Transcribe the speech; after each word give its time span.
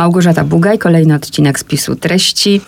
Małgorzata 0.00 0.44
Bugaj, 0.44 0.78
kolejny 0.78 1.14
odcinek 1.14 1.58
spisu 1.58 1.96
treści. 1.96 2.60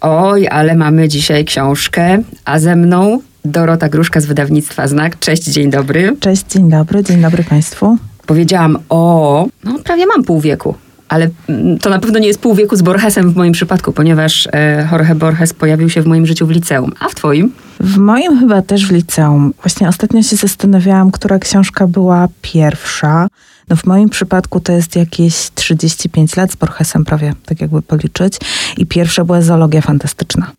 Oj, 0.00 0.48
ale 0.48 0.74
mamy 0.74 1.08
dzisiaj 1.08 1.44
książkę, 1.44 2.22
a 2.44 2.58
ze 2.58 2.76
mną 2.76 3.20
Dorota 3.44 3.88
Gruszka 3.88 4.20
z 4.20 4.26
wydawnictwa 4.26 4.88
Znak. 4.88 5.18
Cześć, 5.18 5.42
dzień 5.42 5.70
dobry. 5.70 6.16
Cześć, 6.20 6.44
dzień 6.48 6.70
dobry, 6.70 7.04
dzień 7.04 7.20
dobry 7.20 7.44
Państwu. 7.44 7.98
Powiedziałam 8.26 8.78
o, 8.88 9.46
no 9.64 9.78
prawie 9.84 10.06
mam 10.06 10.24
pół 10.24 10.40
wieku, 10.40 10.74
ale 11.08 11.28
mm, 11.48 11.78
to 11.78 11.90
na 11.90 11.98
pewno 11.98 12.18
nie 12.18 12.26
jest 12.26 12.40
pół 12.40 12.54
wieku 12.54 12.76
z 12.76 12.82
Borgesem 12.82 13.32
w 13.32 13.36
moim 13.36 13.52
przypadku, 13.52 13.92
ponieważ 13.92 14.48
e, 14.52 14.88
Jorge 14.92 15.14
Borges 15.14 15.54
pojawił 15.54 15.90
się 15.90 16.02
w 16.02 16.06
moim 16.06 16.26
życiu 16.26 16.46
w 16.46 16.50
liceum. 16.50 16.92
A 17.00 17.08
w 17.08 17.14
twoim? 17.14 17.52
W 17.80 17.96
moim 17.96 18.40
chyba 18.40 18.62
też 18.62 18.86
w 18.86 18.92
liceum. 18.92 19.54
Właśnie 19.62 19.88
ostatnio 19.88 20.22
się 20.22 20.36
zastanawiałam, 20.36 21.10
która 21.10 21.38
książka 21.38 21.86
była 21.86 22.28
pierwsza. 22.42 23.28
No 23.68 23.76
w 23.76 23.86
moim 23.86 24.08
przypadku 24.08 24.60
to 24.60 24.72
jest 24.72 24.96
jakieś 24.96 25.50
35 25.54 26.36
lat 26.36 26.52
z 26.52 26.56
Borgesem 26.56 27.04
prawie, 27.04 27.34
tak 27.46 27.60
jakby 27.60 27.82
policzyć. 27.82 28.38
I 28.76 28.86
pierwsza 28.86 29.24
była 29.24 29.42
zoologia 29.42 29.80
fantastyczna 29.80 30.52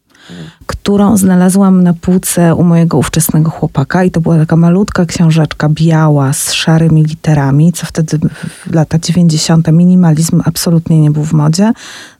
którą 0.67 1.17
znalazłam 1.17 1.83
na 1.83 1.93
półce 1.93 2.55
u 2.55 2.63
mojego 2.63 2.97
ówczesnego 2.97 3.49
chłopaka 3.49 4.03
i 4.03 4.11
to 4.11 4.21
była 4.21 4.37
taka 4.37 4.55
malutka 4.55 5.05
książeczka 5.05 5.69
biała 5.69 6.33
z 6.33 6.53
szarymi 6.53 7.03
literami, 7.03 7.73
co 7.73 7.85
wtedy 7.85 8.19
w 8.67 8.73
lata 8.73 8.99
90. 8.99 9.71
minimalizm 9.71 10.41
absolutnie 10.45 11.01
nie 11.01 11.11
był 11.11 11.23
w 11.23 11.33
modzie. 11.33 11.73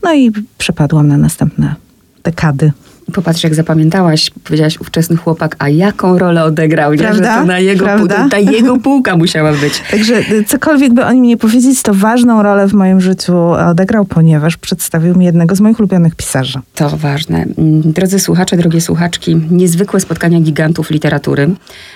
No 0.04 0.14
i 0.14 0.32
przepadłam 0.58 1.08
na 1.08 1.18
następne 1.18 1.76
dekady 2.24 2.72
Popatrz, 3.14 3.44
jak 3.44 3.56
zapamiętałaś, 3.56 4.32
powiedziałaś 4.44 4.82
ówczesny 4.82 5.16
chłopak, 5.16 5.56
a 5.60 5.70
jaką 5.70 6.18
rolę 6.18 6.44
odegrał, 6.44 6.94
nie? 6.94 6.98
Prawda? 6.98 7.34
że 7.34 7.40
to 7.40 7.46
na 7.46 7.60
jego, 7.60 7.86
Prawda? 7.86 8.28
ta 8.32 8.38
jego 8.38 8.78
półka 8.78 9.18
musiała 9.18 9.54
być. 9.54 9.84
Także 9.92 10.16
y, 10.32 10.44
cokolwiek 10.48 10.94
by 10.94 11.06
o 11.06 11.14
nim 11.14 11.24
nie 11.24 11.38
powiedzieć, 11.38 11.82
to 11.82 11.94
ważną 11.94 12.44
rolę 12.44 12.68
w 12.68 12.74
moim 12.74 13.02
życiu 13.02 13.38
odegrał, 13.70 14.06
ponieważ 14.06 14.58
przedstawił 14.58 15.16
mi 15.16 15.26
jednego 15.26 15.56
z 15.56 15.60
moich 15.60 15.80
ulubionych 15.80 16.16
pisarzy. 16.16 16.60
To 16.76 16.90
ważne. 16.90 17.46
Mm, 17.58 17.82
drodzy 17.82 18.20
słuchacze, 18.20 18.58
drogie 18.58 18.82
słuchaczki, 18.82 19.36
niezwykłe 19.52 20.00
spotkania 20.00 20.40
gigantów 20.40 20.90
literatury. 20.90 21.50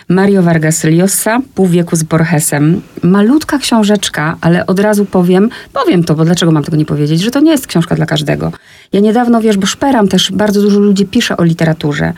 Mario 0.10 0.44
Vargas 0.44 0.84
Llosa, 0.84 1.40
Pół 1.56 1.68
wieku 1.68 1.96
z 1.96 2.04
Borgesem. 2.04 2.82
Malutka 3.04 3.58
książeczka, 3.58 4.38
ale 4.42 4.66
od 4.66 4.80
razu 4.80 5.06
powiem, 5.06 5.50
powiem 5.74 6.04
to, 6.04 6.16
bo 6.16 6.26
dlaczego 6.26 6.52
mam 6.52 6.64
tego 6.64 6.78
nie 6.78 6.86
powiedzieć, 6.86 7.22
że 7.22 7.32
to 7.32 7.40
nie 7.40 7.52
jest 7.52 7.68
książka 7.68 7.96
dla 7.96 8.06
każdego. 8.06 8.52
Ja 8.94 9.00
niedawno, 9.00 9.42
wiesz, 9.42 9.58
bo 9.58 9.68
szperam 9.68 10.08
też 10.08 10.32
bardzo 10.32 10.62
dużo 10.62 10.80
ludzi 10.80 11.01
pisze 11.06 11.38
o 11.38 11.44
literaturze 11.44 12.14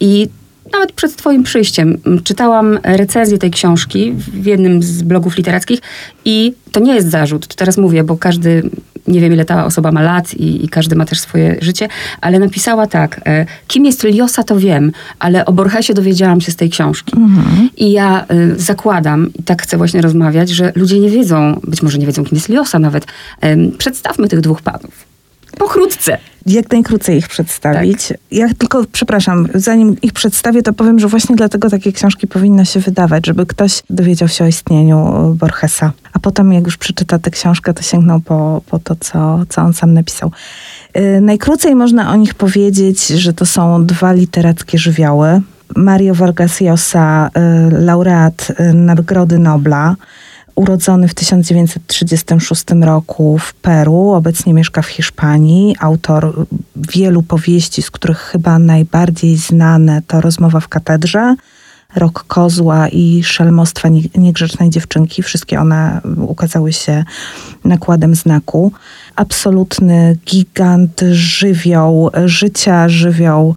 i 0.00 0.28
nawet 0.72 0.92
przed 0.92 1.16
Twoim 1.16 1.42
przyjściem 1.42 1.98
czytałam 2.24 2.78
recenzję 2.82 3.38
tej 3.38 3.50
książki 3.50 4.12
w 4.16 4.46
jednym 4.46 4.82
z 4.82 5.02
blogów 5.02 5.36
literackich 5.36 5.80
i 6.24 6.54
to 6.72 6.80
nie 6.80 6.94
jest 6.94 7.10
zarzut, 7.10 7.46
to 7.46 7.54
teraz 7.54 7.76
mówię, 7.78 8.04
bo 8.04 8.16
każdy, 8.16 8.70
nie 9.06 9.20
wiem 9.20 9.32
ile 9.32 9.44
ta 9.44 9.64
osoba 9.64 9.92
ma 9.92 10.02
lat 10.02 10.34
i, 10.34 10.64
i 10.64 10.68
każdy 10.68 10.96
ma 10.96 11.04
też 11.04 11.20
swoje 11.20 11.56
życie, 11.60 11.88
ale 12.20 12.38
napisała 12.38 12.86
tak, 12.86 13.20
e, 13.26 13.46
kim 13.68 13.84
jest 13.84 14.04
Liosa 14.04 14.42
to 14.44 14.58
wiem, 14.58 14.92
ale 15.18 15.44
o 15.44 15.52
Borgesie 15.52 15.94
dowiedziałam 15.94 16.40
się 16.40 16.52
z 16.52 16.56
tej 16.56 16.70
książki. 16.70 17.12
Mhm. 17.16 17.68
I 17.76 17.92
ja 17.92 18.26
y, 18.30 18.60
zakładam, 18.60 19.30
i 19.38 19.42
tak 19.42 19.62
chcę 19.62 19.76
właśnie 19.76 20.02
rozmawiać, 20.02 20.50
że 20.50 20.72
ludzie 20.74 21.00
nie 21.00 21.10
wiedzą, 21.10 21.60
być 21.64 21.82
może 21.82 21.98
nie 21.98 22.06
wiedzą 22.06 22.24
kim 22.24 22.36
jest 22.36 22.48
Liosa 22.48 22.78
nawet. 22.78 23.06
Przedstawmy 23.78 24.28
tych 24.28 24.40
dwóch 24.40 24.62
panów. 24.62 25.04
Pokrótce. 25.58 26.18
Jak 26.48 26.72
najkrócej 26.72 27.18
ich 27.18 27.28
przedstawić. 27.28 28.08
Tak. 28.08 28.18
Ja 28.30 28.46
tylko, 28.58 28.84
przepraszam, 28.92 29.48
zanim 29.54 29.96
ich 30.02 30.12
przedstawię, 30.12 30.62
to 30.62 30.72
powiem, 30.72 30.98
że 30.98 31.08
właśnie 31.08 31.36
dlatego 31.36 31.70
takie 31.70 31.92
książki 31.92 32.26
powinno 32.26 32.64
się 32.64 32.80
wydawać, 32.80 33.26
żeby 33.26 33.46
ktoś 33.46 33.82
dowiedział 33.90 34.28
się 34.28 34.44
o 34.44 34.46
istnieniu 34.46 34.98
Borgesa. 35.38 35.92
A 36.12 36.18
potem, 36.18 36.52
jak 36.52 36.64
już 36.64 36.76
przeczyta 36.76 37.18
tę 37.18 37.30
książkę, 37.30 37.74
to 37.74 37.82
sięgnął 37.82 38.20
po, 38.20 38.62
po 38.66 38.78
to, 38.78 38.96
co, 39.00 39.40
co 39.48 39.62
on 39.62 39.72
sam 39.72 39.94
napisał. 39.94 40.30
Yy, 40.94 41.20
najkrócej 41.20 41.74
można 41.74 42.12
o 42.12 42.16
nich 42.16 42.34
powiedzieć, 42.34 43.06
że 43.06 43.32
to 43.32 43.46
są 43.46 43.86
dwa 43.86 44.12
literackie 44.12 44.78
żywioły. 44.78 45.40
Mario 45.76 46.14
Vargas 46.14 46.60
Llosa, 46.60 47.30
yy, 47.70 47.80
laureat 47.80 48.52
yy, 48.58 48.74
Nagrody 48.74 49.38
Nobla, 49.38 49.96
urodzony 50.58 51.08
w 51.08 51.14
1936 51.14 52.64
roku 52.80 53.38
w 53.38 53.54
Peru, 53.54 54.10
obecnie 54.10 54.54
mieszka 54.54 54.82
w 54.82 54.86
Hiszpanii, 54.86 55.76
autor 55.80 56.46
wielu 56.76 57.22
powieści, 57.22 57.82
z 57.82 57.90
których 57.90 58.18
chyba 58.18 58.58
najbardziej 58.58 59.36
znane 59.36 60.02
to 60.06 60.20
Rozmowa 60.20 60.60
w 60.60 60.68
katedrze, 60.68 61.36
Rok 61.96 62.24
Kozła 62.28 62.88
i 62.88 63.22
Szelmostwa 63.24 63.88
Niegrzecznej 64.14 64.70
Dziewczynki. 64.70 65.22
Wszystkie 65.22 65.60
one 65.60 66.00
ukazały 66.16 66.72
się 66.72 67.04
nakładem 67.64 68.14
znaku. 68.14 68.72
Absolutny 69.16 70.16
gigant, 70.26 71.00
żywioł 71.12 72.10
życia, 72.26 72.88
żywioł 72.88 73.56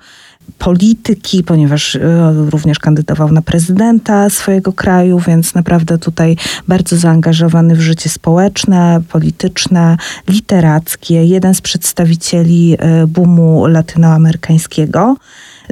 polityki, 0.57 1.43
ponieważ 1.43 1.95
e, 1.95 1.99
również 2.49 2.79
kandydował 2.79 3.31
na 3.31 3.41
prezydenta 3.41 4.29
swojego 4.29 4.73
kraju, 4.73 5.19
więc 5.27 5.55
naprawdę 5.55 5.97
tutaj 5.97 6.37
bardzo 6.67 6.97
zaangażowany 6.97 7.75
w 7.75 7.81
życie 7.81 8.09
społeczne, 8.09 9.01
polityczne, 9.09 9.97
literackie. 10.27 11.25
Jeden 11.25 11.53
z 11.53 11.61
przedstawicieli 11.61 12.77
e, 12.79 13.07
boomu 13.07 13.67
latynoamerykańskiego 13.67 15.15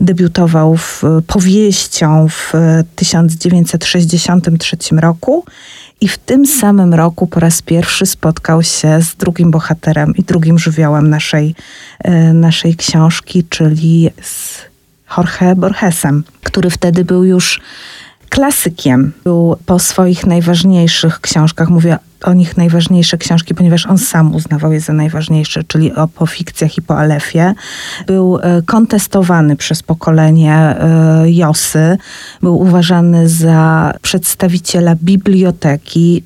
debiutował 0.02 0.78
w 0.78 1.04
powieścią 1.28 2.28
w 2.30 2.54
1963 2.96 4.78
roku 4.92 5.46
i 6.02 6.08
w 6.08 6.18
tym 6.18 6.46
samym 6.46 6.94
roku 6.94 7.28
po 7.28 7.40
raz 7.40 7.62
pierwszy 7.62 8.06
spotkał 8.06 8.64
się 8.64 9.02
z 9.02 9.16
drugim 9.16 9.52
bohaterem 9.52 10.16
i 10.16 10.24
drugim 10.24 10.60
żywiołem 10.60 11.10
naszej, 11.10 11.56
e, 12.00 12.34
naszej 12.34 12.76
książki, 12.76 13.44
czyli 13.50 14.10
z 14.22 14.62
Jorge 15.18 15.56
Borgesem, 15.56 16.24
który 16.44 16.70
wtedy 16.70 17.06
był 17.06 17.24
już 17.24 17.62
klasykiem. 18.30 19.12
Był 19.24 19.58
po 19.66 19.80
swoich 19.80 20.26
najważniejszych 20.26 21.20
książkach, 21.20 21.70
mówię 21.70 21.98
o 22.24 22.34
nich 22.34 22.58
najważniejsze 22.58 23.18
książki, 23.18 23.56
ponieważ 23.56 23.86
on 23.86 23.98
sam 23.98 24.36
uznawał 24.36 24.74
je 24.74 24.80
za 24.80 24.94
najważniejsze, 24.94 25.64
czyli 25.64 25.94
o, 25.94 26.08
po 26.08 26.26
fikcjach 26.26 26.78
i 26.78 26.82
po 26.82 26.98
Alefie. 26.98 27.54
Był 28.08 28.40
e, 28.42 28.62
kontestowany 28.62 29.56
przez 29.56 29.84
pokolenie 29.84 30.56
e, 30.56 31.32
Josy. 31.32 31.98
Był 32.42 32.62
uważany 32.62 33.30
za 33.30 33.94
przedstawiciela 34.02 34.96
biblioteki 34.96 36.24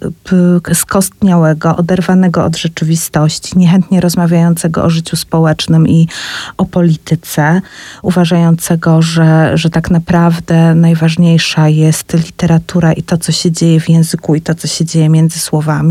skostniałego, 0.74 1.76
oderwanego 1.76 2.46
od 2.46 2.58
rzeczywistości, 2.58 3.58
niechętnie 3.58 4.02
rozmawiającego 4.02 4.84
o 4.84 4.90
życiu 4.90 5.16
społecznym 5.16 5.88
i 5.88 6.08
o 6.58 6.66
polityce, 6.66 7.62
uważającego, 8.02 9.02
że, 9.02 9.58
że 9.58 9.70
tak 9.70 9.92
naprawdę 9.92 10.76
najważniejsza 10.76 11.70
jest 11.70 12.14
literatura 12.14 12.94
i 12.94 13.04
to, 13.04 13.18
co 13.18 13.32
się 13.32 13.52
dzieje 13.52 13.80
w 13.80 13.90
języku 13.90 14.36
i 14.36 14.42
to, 14.42 14.56
co 14.56 14.68
się 14.68 14.86
dzieje 14.86 15.10
między 15.10 15.40
słowami 15.40 15.83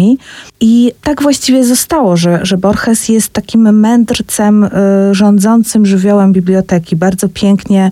i 0.61 0.93
tak 1.03 1.23
właściwie 1.23 1.65
zostało, 1.65 2.17
że, 2.17 2.41
że 2.43 2.59
Borges 2.59 3.09
jest 3.09 3.29
takim 3.29 3.81
mędrcem 3.81 4.65
y, 4.65 4.69
rządzącym 5.13 5.87
żywiołem 5.87 6.33
biblioteki. 6.33 6.97
Bardzo 6.97 7.29
pięknie 7.29 7.91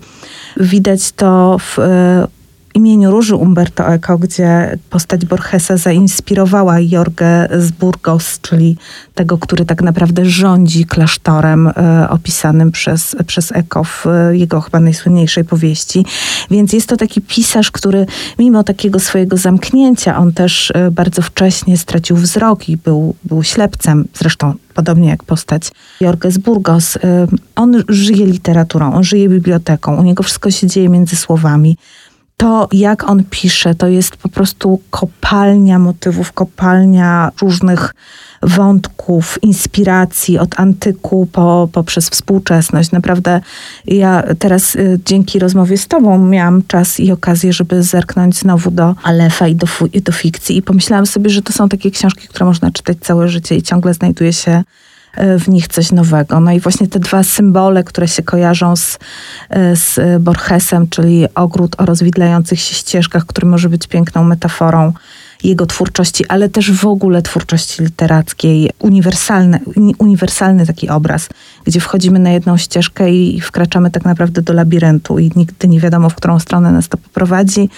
widać 0.57 1.13
to 1.13 1.57
w 1.59 1.79
y, 1.79 2.40
imieniu 2.75 3.11
Róży 3.11 3.37
Umberto 3.37 3.89
Eco, 3.89 4.19
gdzie 4.19 4.79
postać 4.91 5.27
Borgesa 5.27 5.77
zainspirowała 5.77 6.81
Jorge 6.81 7.49
z 7.59 7.71
Burgos, 7.71 8.41
czyli 8.41 8.77
tego, 9.15 9.39
który 9.39 9.65
tak 9.65 9.83
naprawdę 9.83 10.25
rządzi 10.25 10.85
klasztorem 10.85 11.67
e, 11.67 12.09
opisanym 12.11 12.73
przez, 12.73 13.17
przez 13.27 13.53
Eco 13.53 13.85
w 13.85 14.05
jego 14.33 14.61
chyba 14.61 14.81
najsłynniejszej 14.81 15.45
powieści. 15.45 16.05
Więc 16.51 16.73
jest 16.73 16.89
to 16.89 16.97
taki 16.97 17.21
pisarz, 17.21 17.71
który 17.71 18.07
mimo 18.39 18.65
takiego 18.65 18.99
swojego 18.99 19.37
zamknięcia, 19.37 20.19
on 20.19 20.33
też 20.33 20.73
e, 20.75 20.91
bardzo 20.91 21.23
wcześnie 21.23 21.79
stracił 21.79 22.17
wzrok 22.17 22.69
i 22.69 22.77
był, 22.77 23.15
był 23.25 23.43
ślepcem, 23.43 24.05
zresztą 24.15 24.55
podobnie 24.75 25.09
jak 25.09 25.25
postać 25.25 25.73
Jorge 26.01 26.31
z 26.31 26.39
Burgos. 26.39 26.97
E, 26.97 27.27
on 27.57 27.83
żyje 27.89 28.27
literaturą, 28.27 28.95
on 28.95 29.05
żyje 29.05 29.29
biblioteką, 29.29 29.97
u 29.97 30.03
niego 30.03 30.23
wszystko 30.23 30.51
się 30.51 30.67
dzieje 30.67 30.89
między 30.89 31.17
słowami 31.17 31.77
to, 32.41 32.69
jak 32.73 33.11
on 33.11 33.25
pisze, 33.31 33.75
to 33.75 33.89
jest 33.89 34.17
po 34.17 34.29
prostu 34.29 34.81
kopalnia 34.91 35.79
motywów, 35.79 36.33
kopalnia 36.33 37.33
różnych 37.43 37.95
wątków, 38.43 39.39
inspiracji 39.43 40.39
od 40.39 40.61
antyku 40.61 41.29
po, 41.33 41.69
poprzez 41.73 42.09
współczesność. 42.09 42.93
Naprawdę 42.93 43.41
ja 43.87 44.23
teraz 44.39 44.77
y, 44.77 45.01
dzięki 45.05 45.39
rozmowie 45.39 45.79
z 45.79 45.89
tobą 45.89 46.19
miałam 46.19 46.63
czas 46.67 47.01
i 47.01 47.13
okazję, 47.13 47.53
żeby 47.53 47.83
zerknąć 47.83 48.39
znowu 48.39 48.71
do 48.71 48.95
Alefa 49.03 49.49
i 49.49 49.55
do, 49.55 49.67
i 49.93 50.03
do 50.03 50.13
fikcji 50.13 50.57
i 50.57 50.63
pomyślałam 50.63 51.07
sobie, 51.07 51.31
że 51.31 51.43
to 51.43 51.53
są 51.53 51.69
takie 51.69 51.91
książki, 51.91 52.29
które 52.29 52.47
można 52.47 52.71
czytać 52.71 52.97
całe 53.01 53.29
życie 53.29 53.57
i 53.57 53.63
ciągle 53.63 53.95
znajduje 53.95 54.33
się 54.33 54.63
w 55.39 55.49
nich 55.49 55.69
coś 55.69 55.93
nowego. 55.93 56.41
No 56.41 56.53
i 56.53 56.61
właśnie 56.61 56.89
te 56.89 56.99
dwa 56.99 57.23
symbole, 57.23 57.85
które 57.85 58.09
się 58.09 58.23
kojarzą 58.23 58.77
z, 58.77 58.99
e, 59.51 59.77
z 59.77 60.23
Borgesem, 60.23 60.89
czyli 60.89 61.27
ogród 61.35 61.81
o 61.81 61.87
rozwidlających 61.87 62.61
się 62.61 62.75
ścieżkach, 62.75 63.27
który 63.27 63.47
może 63.47 63.69
być 63.69 63.87
piękną 63.87 64.25
metaforą 64.25 64.93
jego 65.45 65.67
twórczości, 65.67 66.27
ale 66.27 66.49
też 66.49 66.73
w 66.73 66.87
ogóle 66.87 67.23
twórczości 67.23 67.83
literackiej. 67.83 68.71
Uniwersalny, 68.79 69.61
uniwersalny 69.99 70.67
taki 70.67 70.89
obraz, 70.89 71.29
gdzie 71.65 71.81
wchodzimy 71.81 72.19
na 72.19 72.31
jedną 72.31 72.57
ścieżkę 72.57 73.11
i 73.11 73.41
wkraczamy 73.41 73.91
tak 73.91 74.05
naprawdę 74.05 74.43
do 74.43 74.53
labiryntu 74.53 75.19
i 75.19 75.31
nigdy 75.37 75.69
nie 75.69 75.81
wiadomo, 75.81 76.11
w 76.11 76.15
którą 76.15 76.39
stronę 76.39 76.73
nas 76.73 76.89
to 76.89 76.99
poprowadzi. 76.99 77.69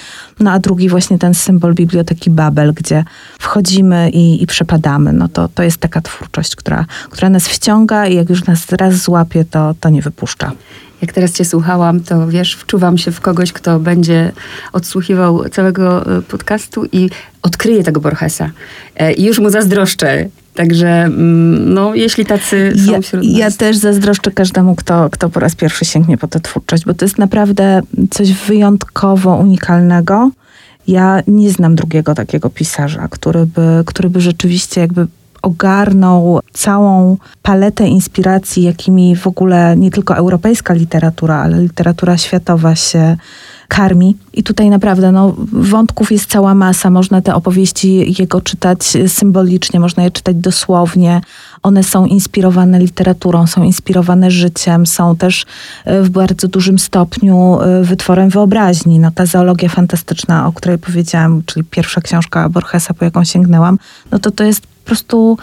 No 0.40 0.50
a 0.50 0.58
drugi 0.58 0.88
właśnie 0.88 1.18
ten 1.18 1.34
symbol 1.34 1.74
Biblioteki 1.74 2.30
Babel, 2.30 2.72
gdzie 2.74 3.04
wchodzimy 3.38 4.10
i, 4.10 4.42
i 4.42 4.46
przepadamy. 4.46 5.12
No 5.12 5.28
to, 5.28 5.48
to 5.48 5.62
jest 5.62 5.78
taka 5.78 6.00
twórczość, 6.00 6.56
która, 6.56 6.86
która 7.10 7.30
nas 7.30 7.48
wciąga 7.48 8.06
i 8.06 8.14
jak 8.14 8.30
już 8.30 8.44
nas 8.44 8.72
raz 8.72 8.94
złapie, 8.94 9.44
to, 9.44 9.74
to 9.80 9.88
nie 9.88 10.02
wypuszcza. 10.02 10.52
Jak 11.02 11.12
teraz 11.12 11.32
cię 11.32 11.44
słuchałam, 11.44 12.00
to 12.00 12.28
wiesz, 12.28 12.54
wczuwam 12.54 12.98
się 12.98 13.12
w 13.12 13.20
kogoś, 13.20 13.52
kto 13.52 13.80
będzie 13.80 14.32
odsłuchiwał 14.72 15.48
całego 15.48 16.16
e, 16.18 16.22
podcastu 16.22 16.84
i 16.92 17.10
odkryje 17.42 17.82
tego 17.82 18.00
Borgesa. 18.00 18.50
E, 18.96 19.12
I 19.12 19.24
już 19.24 19.38
mu 19.38 19.50
zazdroszczę. 19.50 20.28
Także 20.54 20.88
mm, 20.88 21.74
no, 21.74 21.94
jeśli 21.94 22.26
tacy 22.26 22.72
są 22.86 22.92
ja, 22.92 23.00
wśród 23.00 23.22
nas. 23.22 23.32
Ja 23.38 23.50
też 23.50 23.76
zazdroszczę 23.76 24.30
każdemu, 24.30 24.74
kto, 24.74 25.10
kto 25.10 25.30
po 25.30 25.40
raz 25.40 25.54
pierwszy 25.54 25.84
sięgnie 25.84 26.18
po 26.18 26.28
tę 26.28 26.40
twórczość, 26.40 26.84
bo 26.84 26.94
to 26.94 27.04
jest 27.04 27.18
naprawdę 27.18 27.82
coś 28.10 28.32
wyjątkowo 28.32 29.36
unikalnego. 29.36 30.30
Ja 30.86 31.22
nie 31.26 31.50
znam 31.50 31.74
drugiego 31.74 32.14
takiego 32.14 32.50
pisarza, 32.50 33.08
który 33.08 33.46
by, 33.46 33.82
który 33.86 34.10
by 34.10 34.20
rzeczywiście 34.20 34.80
jakby 34.80 35.06
ogarnął 35.42 36.40
całą 36.52 37.16
paletę 37.42 37.88
inspiracji, 37.88 38.62
jakimi 38.62 39.16
w 39.16 39.26
ogóle 39.26 39.76
nie 39.76 39.90
tylko 39.90 40.16
europejska 40.16 40.74
literatura, 40.74 41.36
ale 41.36 41.62
literatura 41.62 42.18
światowa 42.18 42.74
się 42.74 43.16
karmi. 43.72 44.16
I 44.32 44.42
tutaj 44.42 44.70
naprawdę 44.70 45.12
no, 45.12 45.34
wątków 45.52 46.12
jest 46.12 46.30
cała 46.30 46.54
masa. 46.54 46.90
Można 46.90 47.22
te 47.22 47.34
opowieści 47.34 48.14
jego 48.20 48.40
czytać 48.40 48.84
symbolicznie, 49.06 49.80
można 49.80 50.02
je 50.02 50.10
czytać 50.10 50.36
dosłownie. 50.36 51.20
One 51.62 51.82
są 51.82 52.06
inspirowane 52.06 52.78
literaturą, 52.78 53.46
są 53.46 53.62
inspirowane 53.62 54.30
życiem, 54.30 54.86
są 54.86 55.16
też 55.16 55.46
e, 55.84 56.02
w 56.02 56.10
bardzo 56.10 56.48
dużym 56.48 56.78
stopniu 56.78 57.60
e, 57.60 57.82
wytworem 57.82 58.28
wyobraźni. 58.28 58.98
No, 58.98 59.10
ta 59.10 59.26
zoologia 59.26 59.68
fantastyczna, 59.68 60.46
o 60.46 60.52
której 60.52 60.78
powiedziałam, 60.78 61.42
czyli 61.46 61.64
pierwsza 61.64 62.00
książka 62.00 62.48
Borgesa, 62.48 62.94
po 62.94 63.04
jaką 63.04 63.24
sięgnęłam, 63.24 63.78
no 64.10 64.18
to 64.18 64.30
to 64.30 64.44
jest 64.44 64.71
po 64.84 64.86
prostu 64.86 65.38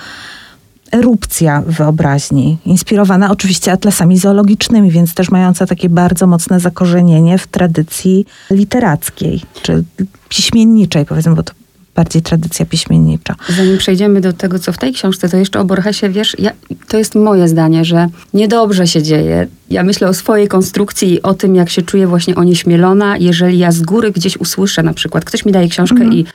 erupcja 0.91 1.63
wyobraźni, 1.67 2.57
inspirowana 2.65 3.31
oczywiście 3.31 3.71
atlasami 3.71 4.17
zoologicznymi, 4.17 4.91
więc 4.91 5.13
też 5.13 5.31
mająca 5.31 5.65
takie 5.65 5.89
bardzo 5.89 6.27
mocne 6.27 6.59
zakorzenienie 6.59 7.37
w 7.37 7.47
tradycji 7.47 8.25
literackiej, 8.51 9.41
czy 9.61 9.83
piśmienniczej, 10.29 11.05
powiedzmy, 11.05 11.35
bo 11.35 11.43
to 11.43 11.53
bardziej 11.95 12.21
tradycja 12.21 12.65
piśmiennicza. 12.65 13.35
Zanim 13.57 13.77
przejdziemy 13.77 14.21
do 14.21 14.33
tego, 14.33 14.59
co 14.59 14.73
w 14.73 14.77
tej 14.77 14.93
książce, 14.93 15.29
to 15.29 15.37
jeszcze 15.37 15.59
o 15.59 15.65
Borgesie, 15.65 16.09
wiesz, 16.09 16.35
ja, 16.39 16.51
to 16.87 16.97
jest 16.97 17.15
moje 17.15 17.47
zdanie, 17.47 17.85
że 17.85 18.07
niedobrze 18.33 18.87
się 18.87 19.03
dzieje. 19.03 19.47
Ja 19.69 19.83
myślę 19.83 20.07
o 20.07 20.13
swojej 20.13 20.47
konstrukcji 20.47 21.13
i 21.13 21.21
o 21.21 21.33
tym, 21.33 21.55
jak 21.55 21.69
się 21.69 21.81
czuję 21.81 22.07
właśnie 22.07 22.35
onieśmielona, 22.35 23.17
jeżeli 23.17 23.57
ja 23.57 23.71
z 23.71 23.81
góry 23.81 24.11
gdzieś 24.11 24.37
usłyszę 24.37 24.83
na 24.83 24.93
przykład, 24.93 25.25
ktoś 25.25 25.45
mi 25.45 25.51
daje 25.51 25.69
książkę 25.69 25.95
-hmm. 25.95 26.13
i 26.13 26.25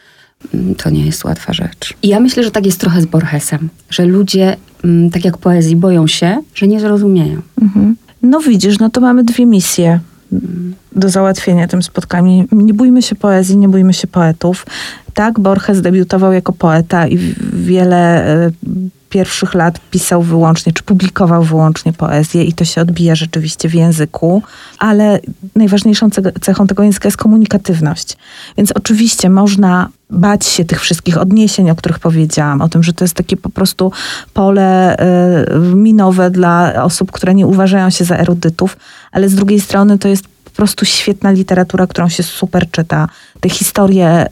to 0.76 0.90
nie 0.90 1.06
jest 1.06 1.24
łatwa 1.24 1.52
rzecz. 1.52 1.94
I 2.02 2.08
ja 2.08 2.20
myślę, 2.20 2.44
że 2.44 2.50
tak 2.50 2.66
jest 2.66 2.80
trochę 2.80 3.00
z 3.00 3.06
Borgesem, 3.06 3.68
że 3.90 4.04
ludzie, 4.04 4.56
mm, 4.84 5.10
tak 5.10 5.24
jak 5.24 5.38
poezji, 5.38 5.76
boją 5.76 6.06
się, 6.06 6.42
że 6.54 6.66
nie 6.66 6.80
zrozumieją. 6.80 7.42
Mhm. 7.62 7.96
No 8.22 8.40
widzisz, 8.40 8.78
no 8.78 8.90
to 8.90 9.00
mamy 9.00 9.24
dwie 9.24 9.46
misje 9.46 10.00
do 10.96 11.08
załatwienia 11.08 11.68
tym 11.68 11.82
spotkaniem. 11.82 12.46
Nie 12.52 12.74
bójmy 12.74 13.02
się 13.02 13.14
poezji, 13.14 13.56
nie 13.56 13.68
bójmy 13.68 13.94
się 13.94 14.06
poetów. 14.06 14.66
Tak, 15.14 15.40
Borges 15.40 15.82
debiutował 15.82 16.32
jako 16.32 16.52
poeta 16.52 17.06
i 17.06 17.18
wiele 17.52 18.26
e, 18.26 18.50
pierwszych 19.14 19.54
lat 19.54 19.80
pisał 19.90 20.22
wyłącznie, 20.22 20.72
czy 20.72 20.82
publikował 20.82 21.42
wyłącznie 21.42 21.92
poezję 21.92 22.44
i 22.44 22.52
to 22.52 22.64
się 22.64 22.80
odbija 22.80 23.14
rzeczywiście 23.14 23.68
w 23.68 23.74
języku, 23.74 24.42
ale 24.78 25.20
najważniejszą 25.56 26.08
cechą 26.40 26.66
tego 26.66 26.82
języka 26.82 27.08
jest 27.08 27.16
komunikatywność. 27.16 28.16
Więc 28.56 28.72
oczywiście 28.72 29.30
można 29.30 29.88
bać 30.10 30.46
się 30.46 30.64
tych 30.64 30.80
wszystkich 30.80 31.18
odniesień, 31.18 31.70
o 31.70 31.74
których 31.74 31.98
powiedziałam, 31.98 32.60
o 32.60 32.68
tym, 32.68 32.82
że 32.82 32.92
to 32.92 33.04
jest 33.04 33.14
takie 33.14 33.36
po 33.36 33.48
prostu 33.48 33.92
pole 34.32 34.96
y, 34.96 35.58
minowe 35.58 36.30
dla 36.30 36.82
osób, 36.84 37.12
które 37.12 37.34
nie 37.34 37.46
uważają 37.46 37.90
się 37.90 38.04
za 38.04 38.16
erudytów, 38.16 38.76
ale 39.12 39.28
z 39.28 39.34
drugiej 39.34 39.60
strony 39.60 39.98
to 39.98 40.08
jest 40.08 40.33
prostu 40.56 40.84
świetna 40.84 41.30
literatura, 41.30 41.86
którą 41.86 42.08
się 42.08 42.22
super 42.22 42.70
czyta. 42.70 43.08
Te 43.40 43.48
historie 43.48 44.26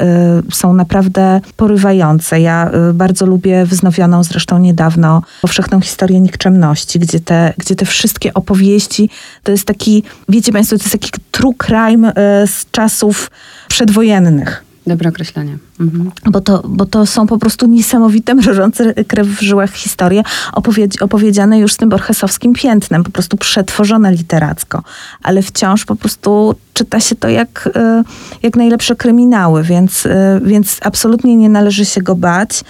y, 0.48 0.54
są 0.54 0.72
naprawdę 0.72 1.40
porywające. 1.56 2.40
Ja 2.40 2.70
y, 2.90 2.94
bardzo 2.94 3.26
lubię 3.26 3.66
wznowioną 3.66 4.24
zresztą 4.24 4.58
niedawno 4.58 5.22
powszechną 5.42 5.80
historię 5.80 6.20
nikczemności, 6.20 6.98
gdzie 6.98 7.20
te, 7.20 7.54
gdzie 7.58 7.76
te 7.76 7.86
wszystkie 7.86 8.34
opowieści 8.34 9.10
to 9.42 9.52
jest 9.52 9.64
taki, 9.64 10.02
wiecie 10.28 10.52
Państwo, 10.52 10.78
to 10.78 10.84
jest 10.84 10.92
taki 10.92 11.10
true 11.30 11.54
crime 11.66 12.10
y, 12.10 12.46
z 12.46 12.66
czasów 12.70 13.30
przedwojennych. 13.68 14.64
Dobre 14.86 15.08
określenie. 15.08 15.58
Mhm. 15.82 16.10
Bo, 16.30 16.40
to, 16.40 16.62
bo 16.68 16.86
to 16.86 17.06
są 17.06 17.26
po 17.26 17.38
prostu 17.38 17.66
niesamowite, 17.66 18.34
mrożące 18.42 18.94
krew 18.94 19.26
w 19.28 19.40
żyłach 19.40 19.72
historie, 19.72 20.22
opowiedz, 20.52 21.02
opowiedziane 21.02 21.58
już 21.58 21.72
z 21.72 21.76
tym 21.76 21.88
borchesowskim 21.88 22.52
piętnem, 22.52 23.04
po 23.04 23.10
prostu 23.10 23.36
przetworzone 23.36 24.12
literacko. 24.12 24.82
Ale 25.22 25.42
wciąż 25.42 25.84
po 25.84 25.96
prostu 25.96 26.54
czyta 26.72 27.00
się 27.00 27.14
to 27.14 27.28
jak, 27.28 27.68
e, 27.76 28.02
jak 28.42 28.56
najlepsze 28.56 28.96
kryminały, 28.96 29.62
więc, 29.62 30.06
e, 30.06 30.40
więc 30.44 30.78
absolutnie 30.82 31.36
nie 31.36 31.48
należy 31.48 31.84
się 31.84 32.00
go 32.00 32.14
bać. 32.14 32.64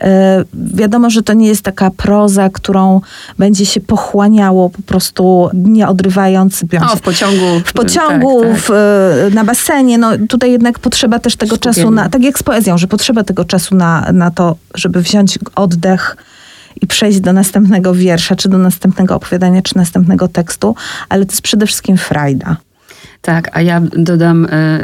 E, 0.00 0.44
wiadomo, 0.54 1.10
że 1.10 1.22
to 1.22 1.32
nie 1.32 1.48
jest 1.48 1.62
taka 1.62 1.90
proza, 1.90 2.50
którą 2.50 3.00
będzie 3.38 3.66
się 3.66 3.80
pochłaniało 3.80 4.70
po 4.70 4.82
prostu 4.82 5.50
nie 5.54 5.88
odrywając. 5.88 6.64
O, 6.92 6.96
w 6.96 7.00
pociągu. 7.00 7.60
W 7.64 7.72
pociągu, 7.72 8.40
tak, 8.40 8.50
tak. 8.50 8.60
W, 8.60 9.30
na 9.34 9.44
basenie. 9.44 9.98
No, 9.98 10.10
tutaj 10.28 10.52
jednak 10.52 10.78
potrzeba 10.78 11.18
też 11.18 11.36
tego 11.36 11.56
Skupienie. 11.56 11.74
czasu 11.74 11.90
na, 11.90 12.08
tak 12.08 12.22
jak 12.22 12.38
z 12.38 12.42
poezją, 12.54 12.78
że 12.78 12.86
potrzeba 12.86 13.24
tego 13.24 13.44
czasu 13.44 13.74
na, 13.74 14.12
na 14.12 14.30
to, 14.30 14.56
żeby 14.74 15.02
wziąć 15.02 15.38
oddech 15.54 16.16
i 16.80 16.86
przejść 16.86 17.20
do 17.20 17.32
następnego 17.32 17.94
wiersza, 17.94 18.36
czy 18.36 18.48
do 18.48 18.58
następnego 18.58 19.14
opowiadania, 19.14 19.62
czy 19.62 19.76
następnego 19.76 20.28
tekstu, 20.28 20.74
ale 21.08 21.26
to 21.26 21.32
jest 21.32 21.42
przede 21.42 21.66
wszystkim 21.66 21.96
frajda. 21.96 22.56
Tak, 23.24 23.50
a 23.52 23.62
ja 23.62 23.80
dodam 23.80 24.46
e, 24.50 24.80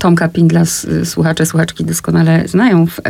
Tomka 0.00 0.28
Pindla, 0.28 0.62
słuchacze, 1.04 1.46
słuchaczki 1.46 1.84
doskonale 1.84 2.48
znają 2.48 2.86
w 2.86 2.98
e, 2.98 3.02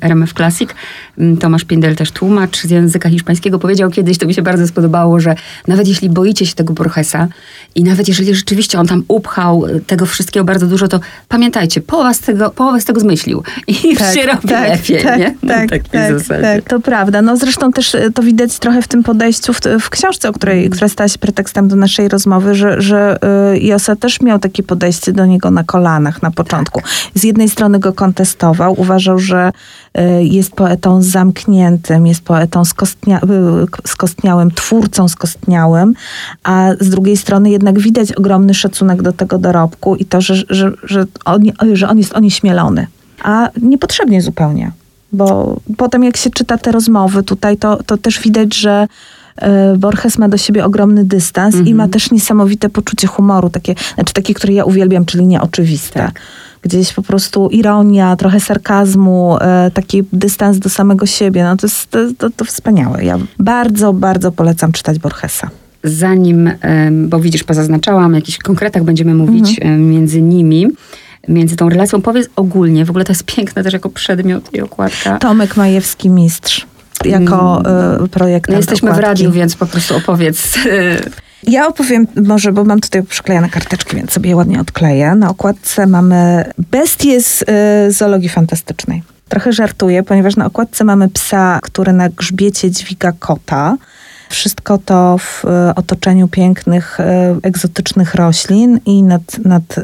RMF 0.00 0.32
Classic. 0.32 0.70
Mm, 1.18 1.36
Tomasz 1.36 1.64
Pindel 1.64 1.96
też 1.96 2.10
tłumacz 2.10 2.62
z 2.62 2.70
języka 2.70 3.08
hiszpańskiego 3.08 3.58
powiedział 3.58 3.90
kiedyś, 3.90 4.18
to 4.18 4.26
mi 4.26 4.34
się 4.34 4.42
bardzo 4.42 4.68
spodobało, 4.68 5.20
że 5.20 5.34
nawet 5.68 5.88
jeśli 5.88 6.10
boicie 6.10 6.46
się 6.46 6.54
tego 6.54 6.72
Borgesa 6.72 7.28
i 7.74 7.84
nawet 7.84 8.08
jeżeli 8.08 8.34
rzeczywiście 8.34 8.80
on 8.80 8.86
tam 8.86 9.04
upchał 9.08 9.66
e, 9.66 9.80
tego 9.80 10.06
wszystkiego 10.06 10.44
bardzo 10.44 10.66
dużo, 10.66 10.88
to 10.88 11.00
pamiętajcie, 11.28 11.80
połowa 11.80 12.14
z 12.14 12.20
tego, 12.20 12.50
połowę 12.50 12.80
z 12.80 12.84
tego 12.84 13.00
zmyślił 13.00 13.42
i 13.66 13.96
tak, 13.96 14.14
się 14.14 14.26
robi 14.26 14.48
tak, 14.48 14.68
lepiej, 14.68 15.02
tak, 15.02 15.18
nie? 15.18 15.34
Tak, 15.48 15.70
tak, 15.70 15.82
tak, 16.42 16.68
to 16.68 16.80
prawda. 16.80 17.22
No 17.22 17.36
zresztą 17.36 17.72
też 17.72 17.96
to 18.14 18.22
widać 18.22 18.58
trochę 18.58 18.82
w 18.82 18.88
tym 18.88 19.02
podejściu 19.02 19.52
w, 19.52 19.60
w 19.80 19.90
książce, 19.90 20.28
o 20.28 20.32
której, 20.32 20.70
która 20.70 20.88
stała 20.88 21.08
się 21.08 21.18
pretekstem 21.18 21.68
do 21.68 21.76
naszej 21.76 22.08
rozmowy, 22.08 22.54
że, 22.54 22.80
że 22.82 23.18
Josa 23.60 23.96
też 23.96 24.20
miał 24.28 24.38
takie 24.38 24.62
podejście 24.62 25.12
do 25.12 25.26
niego 25.26 25.50
na 25.50 25.64
kolanach 25.64 26.22
na 26.22 26.30
początku. 26.30 26.82
Z 27.14 27.24
jednej 27.24 27.48
strony 27.48 27.78
go 27.78 27.92
kontestował, 27.92 28.80
uważał, 28.80 29.18
że 29.18 29.52
y, 29.98 30.24
jest 30.24 30.52
poetą 30.52 31.02
zamkniętym, 31.02 32.06
jest 32.06 32.20
poetą 32.20 32.64
skostnia, 32.64 33.18
y, 33.18 33.88
skostniałym, 33.88 34.50
twórcą 34.50 35.08
skostniałym, 35.08 35.94
a 36.44 36.70
z 36.80 36.88
drugiej 36.88 37.16
strony 37.16 37.50
jednak 37.50 37.78
widać 37.78 38.12
ogromny 38.12 38.54
szacunek 38.54 39.02
do 39.02 39.12
tego 39.12 39.38
dorobku 39.38 39.96
i 39.96 40.04
to, 40.04 40.20
że, 40.20 40.34
że, 40.50 40.72
że, 40.82 41.04
on, 41.24 41.40
że 41.72 41.88
on 41.88 41.98
jest 41.98 42.14
onieśmielony. 42.14 42.86
A 43.22 43.48
niepotrzebnie 43.62 44.22
zupełnie 44.22 44.72
bo 45.12 45.56
potem 45.76 46.04
jak 46.04 46.16
się 46.16 46.30
czyta 46.30 46.58
te 46.58 46.72
rozmowy 46.72 47.22
tutaj, 47.22 47.56
to, 47.56 47.82
to 47.82 47.96
też 47.96 48.20
widać, 48.20 48.54
że 48.54 48.86
E, 48.86 49.17
Borges 49.78 50.18
ma 50.18 50.28
do 50.28 50.36
siebie 50.36 50.64
ogromny 50.64 51.04
dystans 51.04 51.54
i 51.54 51.74
ma 51.74 51.84
mhm. 51.84 51.90
też 51.90 52.10
niesamowite 52.10 52.68
poczucie 52.68 53.06
humoru, 53.06 53.50
takie, 53.50 53.74
znaczy 53.94 54.12
takie, 54.12 54.34
które 54.34 54.52
ja 54.52 54.64
uwielbiam, 54.64 55.04
czyli 55.04 55.26
nieoczywiste. 55.26 56.00
Tak. 56.00 56.20
Gdzieś 56.62 56.92
po 56.92 57.02
prostu 57.02 57.48
ironia, 57.48 58.16
trochę 58.16 58.40
sarkazmu, 58.40 59.38
e, 59.40 59.70
taki 59.74 60.02
dystans 60.12 60.58
do 60.58 60.68
samego 60.68 61.06
siebie. 61.06 61.44
No 61.44 61.56
to 61.56 61.66
jest 61.66 61.90
to, 61.90 61.98
to, 62.18 62.30
to 62.30 62.44
wspaniałe. 62.44 63.04
Ja 63.04 63.18
bardzo, 63.38 63.92
bardzo 63.92 64.32
polecam 64.32 64.72
czytać 64.72 64.98
Borgesa 64.98 65.50
zanim, 65.84 66.50
bo 66.92 67.20
widzisz, 67.20 67.44
pozaznaczałam, 67.44 68.12
o 68.12 68.16
jakichś 68.16 68.38
konkretach 68.38 68.84
będziemy 68.84 69.14
mówić 69.14 69.58
mhm. 69.58 69.90
między 69.90 70.22
nimi, 70.22 70.66
między 71.28 71.56
tą 71.56 71.68
relacją. 71.68 72.02
Powiedz 72.02 72.28
ogólnie, 72.36 72.84
w 72.84 72.90
ogóle 72.90 73.04
to 73.04 73.12
jest 73.12 73.24
piękne 73.24 73.62
też 73.62 73.72
jako 73.72 73.90
przedmiot 73.90 74.54
i 74.54 74.60
okładka. 74.60 75.18
Tomek 75.18 75.56
Majewski, 75.56 76.10
mistrz 76.10 76.66
jako 77.04 77.62
y, 78.04 78.08
projekt. 78.08 78.50
No 78.50 78.56
jesteśmy 78.56 78.90
okładki. 78.90 79.06
w 79.06 79.08
radiu, 79.08 79.32
więc 79.32 79.56
po 79.56 79.66
prostu 79.66 79.96
opowiedz. 79.96 80.58
Ja 81.42 81.66
opowiem 81.66 82.06
może, 82.26 82.52
bo 82.52 82.64
mam 82.64 82.80
tutaj 82.80 83.02
przyklejone 83.02 83.48
karteczki, 83.48 83.96
więc 83.96 84.12
sobie 84.12 84.30
je 84.30 84.36
ładnie 84.36 84.60
odkleję. 84.60 85.14
Na 85.14 85.30
okładce 85.30 85.86
mamy 85.86 86.44
bestie 86.70 87.22
z 87.22 87.42
y, 87.88 87.92
zoologii 87.92 88.28
fantastycznej. 88.28 89.02
Trochę 89.28 89.52
żartuję, 89.52 90.02
ponieważ 90.02 90.36
na 90.36 90.46
okładce 90.46 90.84
mamy 90.84 91.08
psa, 91.08 91.58
który 91.62 91.92
na 91.92 92.08
grzbiecie 92.08 92.70
dźwiga 92.70 93.12
kota. 93.12 93.76
Wszystko 94.28 94.78
to 94.78 95.18
w 95.18 95.44
y, 95.44 95.74
otoczeniu 95.74 96.28
pięknych, 96.28 97.00
y, 97.00 97.04
egzotycznych 97.42 98.14
roślin 98.14 98.80
i 98.86 99.02
nad, 99.02 99.38
nad 99.44 99.76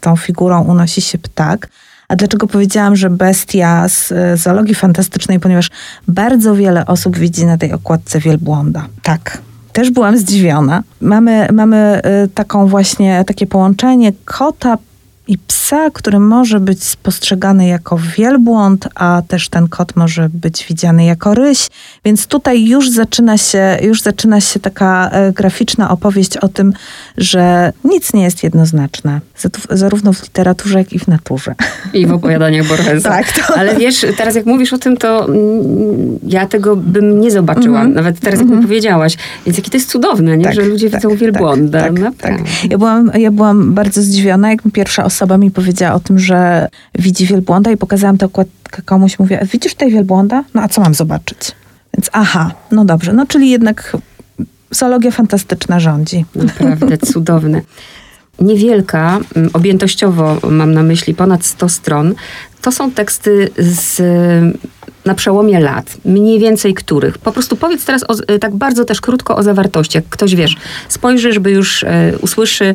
tą 0.00 0.16
figurą 0.16 0.62
unosi 0.62 1.00
się 1.00 1.18
ptak. 1.18 1.68
A 2.08 2.16
dlaczego 2.16 2.46
powiedziałam, 2.46 2.96
że 2.96 3.10
bestia 3.10 3.88
z 3.88 4.12
y, 4.12 4.36
zoologii 4.36 4.74
fantastycznej? 4.74 5.40
Ponieważ 5.40 5.70
bardzo 6.08 6.54
wiele 6.54 6.86
osób 6.86 7.18
widzi 7.18 7.46
na 7.46 7.58
tej 7.58 7.72
okładce 7.72 8.20
wielbłąda. 8.20 8.86
Tak, 9.02 9.38
też 9.72 9.90
byłam 9.90 10.18
zdziwiona. 10.18 10.82
Mamy, 11.00 11.48
mamy 11.52 12.02
y, 12.24 12.28
taką 12.28 12.66
właśnie, 12.66 13.24
takie 13.26 13.46
połączenie 13.46 14.12
kota 14.24 14.78
i 15.28 15.38
psa, 15.38 15.90
który 15.90 16.18
może 16.18 16.60
być 16.60 16.84
spostrzegany 16.84 17.66
jako 17.66 17.98
wielbłąd, 18.16 18.88
a 18.94 19.22
też 19.28 19.48
ten 19.48 19.68
kot 19.68 19.96
może 19.96 20.28
być 20.28 20.66
widziany 20.68 21.04
jako 21.04 21.34
ryś. 21.34 21.68
Więc 22.04 22.26
tutaj 22.26 22.66
już 22.66 22.90
zaczyna 22.90 23.38
się, 23.38 23.78
już 23.82 24.02
zaczyna 24.02 24.40
się 24.40 24.60
taka 24.60 25.10
e, 25.10 25.32
graficzna 25.32 25.90
opowieść 25.90 26.36
o 26.36 26.48
tym, 26.48 26.72
że 27.16 27.72
nic 27.84 28.12
nie 28.12 28.22
jest 28.22 28.42
jednoznaczne, 28.42 29.20
zarówno 29.70 30.12
w 30.12 30.22
literaturze, 30.22 30.78
jak 30.78 30.92
i 30.92 30.98
w 30.98 31.08
naturze. 31.08 31.54
I 31.92 32.06
w 32.06 32.12
opowiadaniach 32.12 32.66
Borgesa. 32.66 33.08
tak. 33.16 33.32
To... 33.32 33.58
Ale 33.58 33.76
wiesz, 33.76 34.06
teraz 34.16 34.34
jak 34.34 34.46
mówisz 34.46 34.72
o 34.72 34.78
tym, 34.78 34.96
to 34.96 35.24
mm, 35.24 36.18
ja 36.26 36.46
tego 36.46 36.76
bym 36.76 37.20
nie 37.20 37.30
zobaczyła, 37.30 37.80
mm 37.80 37.92
-hmm. 37.92 37.94
nawet 37.94 38.20
teraz 38.20 38.40
jak 38.40 38.48
mm 38.48 38.58
-hmm. 38.58 38.62
mi 38.62 38.66
powiedziałaś. 38.66 39.16
Więc 39.46 39.58
jakie 39.58 39.70
to 39.70 39.76
jest 39.76 39.90
cudowne, 39.90 40.36
nie? 40.36 40.44
Tak, 40.44 40.54
że 40.54 40.62
ludzie 40.62 40.90
tak, 40.90 41.00
widzą 41.00 41.16
wielbłąda. 41.16 41.80
Tak, 41.80 42.00
tak, 42.00 42.14
tak, 42.16 42.40
Ja, 42.70 42.78
byłam, 42.78 43.10
ja 43.18 43.30
byłam 43.30 43.74
bardzo 43.74 44.02
zdziwiona, 44.02 44.50
jak 44.50 44.64
mi 44.64 44.72
pierwsza 44.72 45.04
osoba 45.04 45.15
osoba 45.16 45.38
mi 45.38 45.50
powiedziała 45.50 45.94
o 45.94 46.00
tym, 46.00 46.18
że 46.18 46.68
widzi 46.98 47.26
wielbłąda 47.26 47.70
i 47.70 47.76
pokazałam 47.76 48.18
tę 48.18 48.26
okładkę 48.26 48.82
komuś. 48.82 49.18
Mówię, 49.18 49.46
widzisz 49.52 49.72
tutaj 49.72 49.90
wielbłąda? 49.90 50.44
No 50.54 50.62
a 50.62 50.68
co 50.68 50.80
mam 50.80 50.94
zobaczyć? 50.94 51.38
Więc 51.94 52.10
aha, 52.12 52.52
no 52.72 52.84
dobrze. 52.84 53.12
No 53.12 53.26
czyli 53.26 53.50
jednak 53.50 53.96
zoologia 54.70 55.10
fantastyczna 55.10 55.80
rządzi. 55.80 56.24
Naprawdę 56.34 56.98
cudowne. 57.12 57.60
Niewielka, 58.40 59.18
mm, 59.36 59.50
objętościowo 59.52 60.36
mam 60.50 60.74
na 60.74 60.82
myśli 60.82 61.14
ponad 61.14 61.44
100 61.44 61.68
stron, 61.68 62.14
to 62.62 62.72
są 62.72 62.90
teksty 62.90 63.50
z 63.58 64.02
na 65.04 65.14
przełomie 65.14 65.60
lat, 65.60 65.96
mniej 66.04 66.38
więcej 66.38 66.74
których. 66.74 67.18
Po 67.18 67.32
prostu 67.32 67.56
powiedz 67.56 67.84
teraz 67.84 68.02
o, 68.02 68.38
tak 68.40 68.54
bardzo 68.54 68.84
też 68.84 69.00
krótko 69.00 69.36
o 69.36 69.42
zawartości. 69.42 69.98
Jak 69.98 70.04
ktoś, 70.08 70.34
wiesz, 70.34 70.56
spojrzy, 70.88 71.32
żeby 71.32 71.50
już 71.50 71.84
e, 71.84 72.12
usłyszy, 72.20 72.74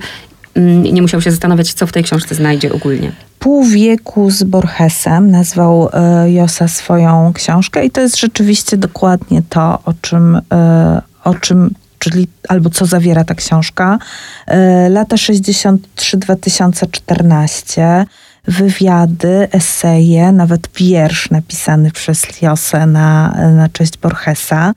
nie 0.91 1.01
musiał 1.01 1.21
się 1.21 1.31
zastanawiać, 1.31 1.73
co 1.73 1.87
w 1.87 1.91
tej 1.91 2.03
książce 2.03 2.35
znajdzie 2.35 2.73
ogólnie. 2.73 3.11
Pół 3.39 3.65
wieku 3.65 4.31
z 4.31 4.43
Borgesem 4.43 5.31
nazwał 5.31 5.89
e, 5.93 6.31
Josa 6.31 6.67
swoją 6.67 7.33
książkę 7.33 7.85
i 7.85 7.91
to 7.91 8.01
jest 8.01 8.19
rzeczywiście 8.19 8.77
dokładnie 8.77 9.41
to, 9.49 9.79
o 9.85 9.93
czym, 10.01 10.41
e, 10.53 11.01
o 11.23 11.35
czym 11.35 11.73
czyli 11.99 12.27
albo 12.47 12.69
co 12.69 12.85
zawiera 12.85 13.23
ta 13.23 13.35
książka. 13.35 13.99
E, 14.47 14.89
lata 14.89 15.15
63-2014 15.15 18.05
wywiady, 18.47 19.47
eseje, 19.51 20.31
nawet 20.31 20.69
wiersz 20.75 21.29
napisany 21.29 21.91
przez 21.91 22.41
Liosę 22.41 22.85
na, 22.85 23.35
na 23.55 23.69
cześć 23.69 23.97
Borgesa, 23.97 24.73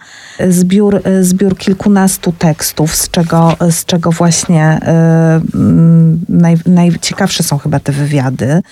zbiór, 0.48 1.02
zbiór 1.20 1.56
kilkunastu 1.56 2.32
tekstów, 2.32 2.94
z 2.94 3.10
czego, 3.10 3.56
z 3.70 3.84
czego 3.84 4.12
właśnie 4.12 4.78
y, 4.78 6.32
naj, 6.32 6.56
najciekawsze 6.66 7.42
są 7.42 7.58
chyba 7.58 7.80
te 7.80 7.92
wywiady 7.92 8.62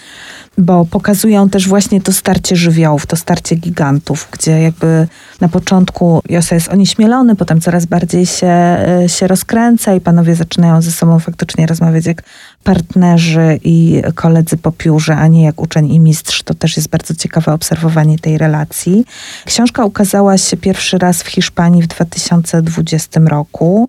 bo 0.59 0.85
pokazują 0.85 1.49
też 1.49 1.69
właśnie 1.69 2.01
to 2.01 2.13
starcie 2.13 2.57
żywiołów, 2.57 3.07
to 3.07 3.17
starcie 3.17 3.57
gigantów, 3.57 4.29
gdzie 4.33 4.61
jakby 4.61 5.09
na 5.41 5.49
początku 5.49 6.23
Josa 6.29 6.55
jest 6.55 6.69
onieśmielony, 6.69 7.37
potem 7.37 7.61
coraz 7.61 7.87
bardziej 7.87 8.27
się, 8.27 8.47
e, 8.47 9.09
się 9.09 9.27
rozkręca 9.27 9.95
i 9.95 10.01
panowie 10.01 10.35
zaczynają 10.35 10.83
ze 10.83 10.91
sobą 10.91 11.19
faktycznie 11.19 11.67
rozmawiać 11.67 12.07
jak 12.07 12.23
partnerzy 12.65 13.61
i 13.65 14.03
koledzy 14.15 14.57
po 14.57 14.73
piórze, 14.73 15.17
a 15.17 15.27
nie 15.27 15.45
jak 15.45 15.61
uczeń 15.61 15.93
i 15.93 16.01
mistrz. 16.01 16.43
To 16.43 16.55
też 16.55 16.77
jest 16.77 16.89
bardzo 16.89 17.15
ciekawe 17.15 17.53
obserwowanie 17.53 18.19
tej 18.19 18.39
relacji. 18.39 19.05
Książka 19.45 19.85
ukazała 19.85 20.39
się 20.39 20.57
pierwszy 20.57 20.99
raz 20.99 21.23
w 21.23 21.29
Hiszpanii 21.29 21.83
w 21.83 21.87
2020 21.87 23.21
roku 23.21 23.89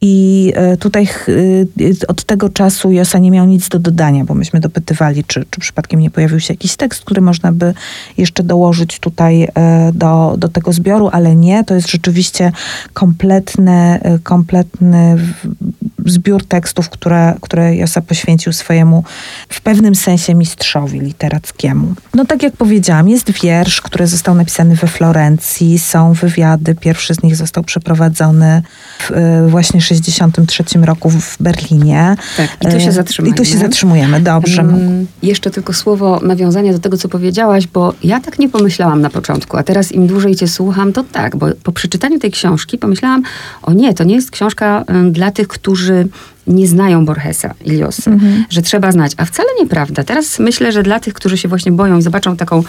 i 0.00 0.52
e, 0.56 0.76
tutaj 0.76 1.08
e, 1.28 2.06
od 2.08 2.24
tego 2.24 2.48
czasu 2.48 2.92
Josa 2.92 3.18
nie 3.18 3.30
miał 3.30 3.46
nic 3.46 3.68
do 3.68 3.78
dodania, 3.78 4.24
bo 4.24 4.34
myśmy 4.34 4.60
dopytywali, 4.60 5.24
czy, 5.24 5.44
czy 5.50 5.60
przypadkiem 5.60 6.00
nie 6.00 6.10
pojawił 6.10 6.40
się 6.40 6.54
jakiś 6.54 6.76
tekst, 6.76 7.04
który 7.04 7.20
można 7.20 7.52
by 7.52 7.74
jeszcze 8.16 8.42
dołożyć 8.42 8.98
tutaj 8.98 9.48
e, 9.54 9.90
do, 9.94 10.34
do 10.38 10.48
tego 10.48 10.72
zbioru, 10.72 11.08
ale 11.12 11.36
nie. 11.36 11.64
To 11.64 11.74
jest 11.74 11.90
rzeczywiście 11.90 12.52
kompletny, 12.92 14.00
kompletny 14.22 15.16
zbiór 16.06 16.46
tekstów, 16.46 16.90
które, 16.90 17.34
które 17.40 17.76
Josa 17.76 18.00
poświęcił 18.00 18.52
swojemu 18.52 19.04
w 19.48 19.60
pewnym 19.60 19.94
sensie 19.94 20.34
mistrzowi 20.34 21.00
literackiemu. 21.00 21.94
No 22.14 22.24
tak 22.24 22.42
jak 22.42 22.56
powiedziałam, 22.56 23.08
jest 23.08 23.30
wiersz, 23.30 23.80
który 23.80 24.06
został 24.06 24.34
napisany 24.34 24.76
we 24.76 24.86
Florencji, 24.86 25.78
są 25.78 26.12
wywiady, 26.12 26.74
pierwszy 26.74 27.14
z 27.14 27.22
nich 27.22 27.36
został 27.36 27.64
przeprowadzony 27.64 28.62
w, 28.98 29.10
właśnie 29.48 29.80
1963 29.94 30.78
roku 30.78 31.10
w 31.10 31.36
Berlinie. 31.40 32.16
Tak, 32.36 32.56
i 32.60 32.66
tu 32.72 32.80
się 32.80 32.92
zatrzymujemy. 32.92 33.34
I 33.34 33.38
tu 33.38 33.44
się 33.44 33.58
zatrzymujemy, 33.58 34.20
dobrze. 34.20 34.62
Um, 34.62 35.06
jeszcze 35.22 35.50
tylko 35.50 35.72
słowo 35.72 36.20
nawiązania 36.22 36.72
do 36.72 36.78
tego, 36.78 36.96
co 36.96 37.08
powiedziałaś, 37.08 37.66
bo 37.66 37.94
ja 38.04 38.20
tak 38.20 38.38
nie 38.38 38.48
pomyślałam 38.48 39.00
na 39.00 39.10
początku, 39.10 39.56
a 39.56 39.62
teraz 39.62 39.92
im 39.92 40.06
dłużej 40.06 40.36
cię 40.36 40.48
słucham, 40.48 40.92
to 40.92 41.04
tak, 41.12 41.36
bo 41.36 41.46
po 41.62 41.72
przeczytaniu 41.72 42.18
tej 42.18 42.30
książki 42.30 42.78
pomyślałam, 42.78 43.22
o 43.62 43.72
nie, 43.72 43.94
to 43.94 44.04
nie 44.04 44.14
jest 44.14 44.30
książka 44.30 44.84
dla 45.12 45.30
tych, 45.30 45.48
którzy 45.48 46.08
nie 46.48 46.66
znają 46.66 47.04
Borgesa, 47.04 47.54
Iliosy, 47.64 48.10
mhm. 48.10 48.44
że 48.50 48.62
trzeba 48.62 48.92
znać. 48.92 49.12
A 49.16 49.24
wcale 49.24 49.48
nieprawda. 49.60 50.04
Teraz 50.04 50.38
myślę, 50.38 50.72
że 50.72 50.82
dla 50.82 51.00
tych, 51.00 51.14
którzy 51.14 51.38
się 51.38 51.48
właśnie 51.48 51.72
boją 51.72 51.98
i 51.98 52.02
zobaczą 52.02 52.36
taką 52.36 52.62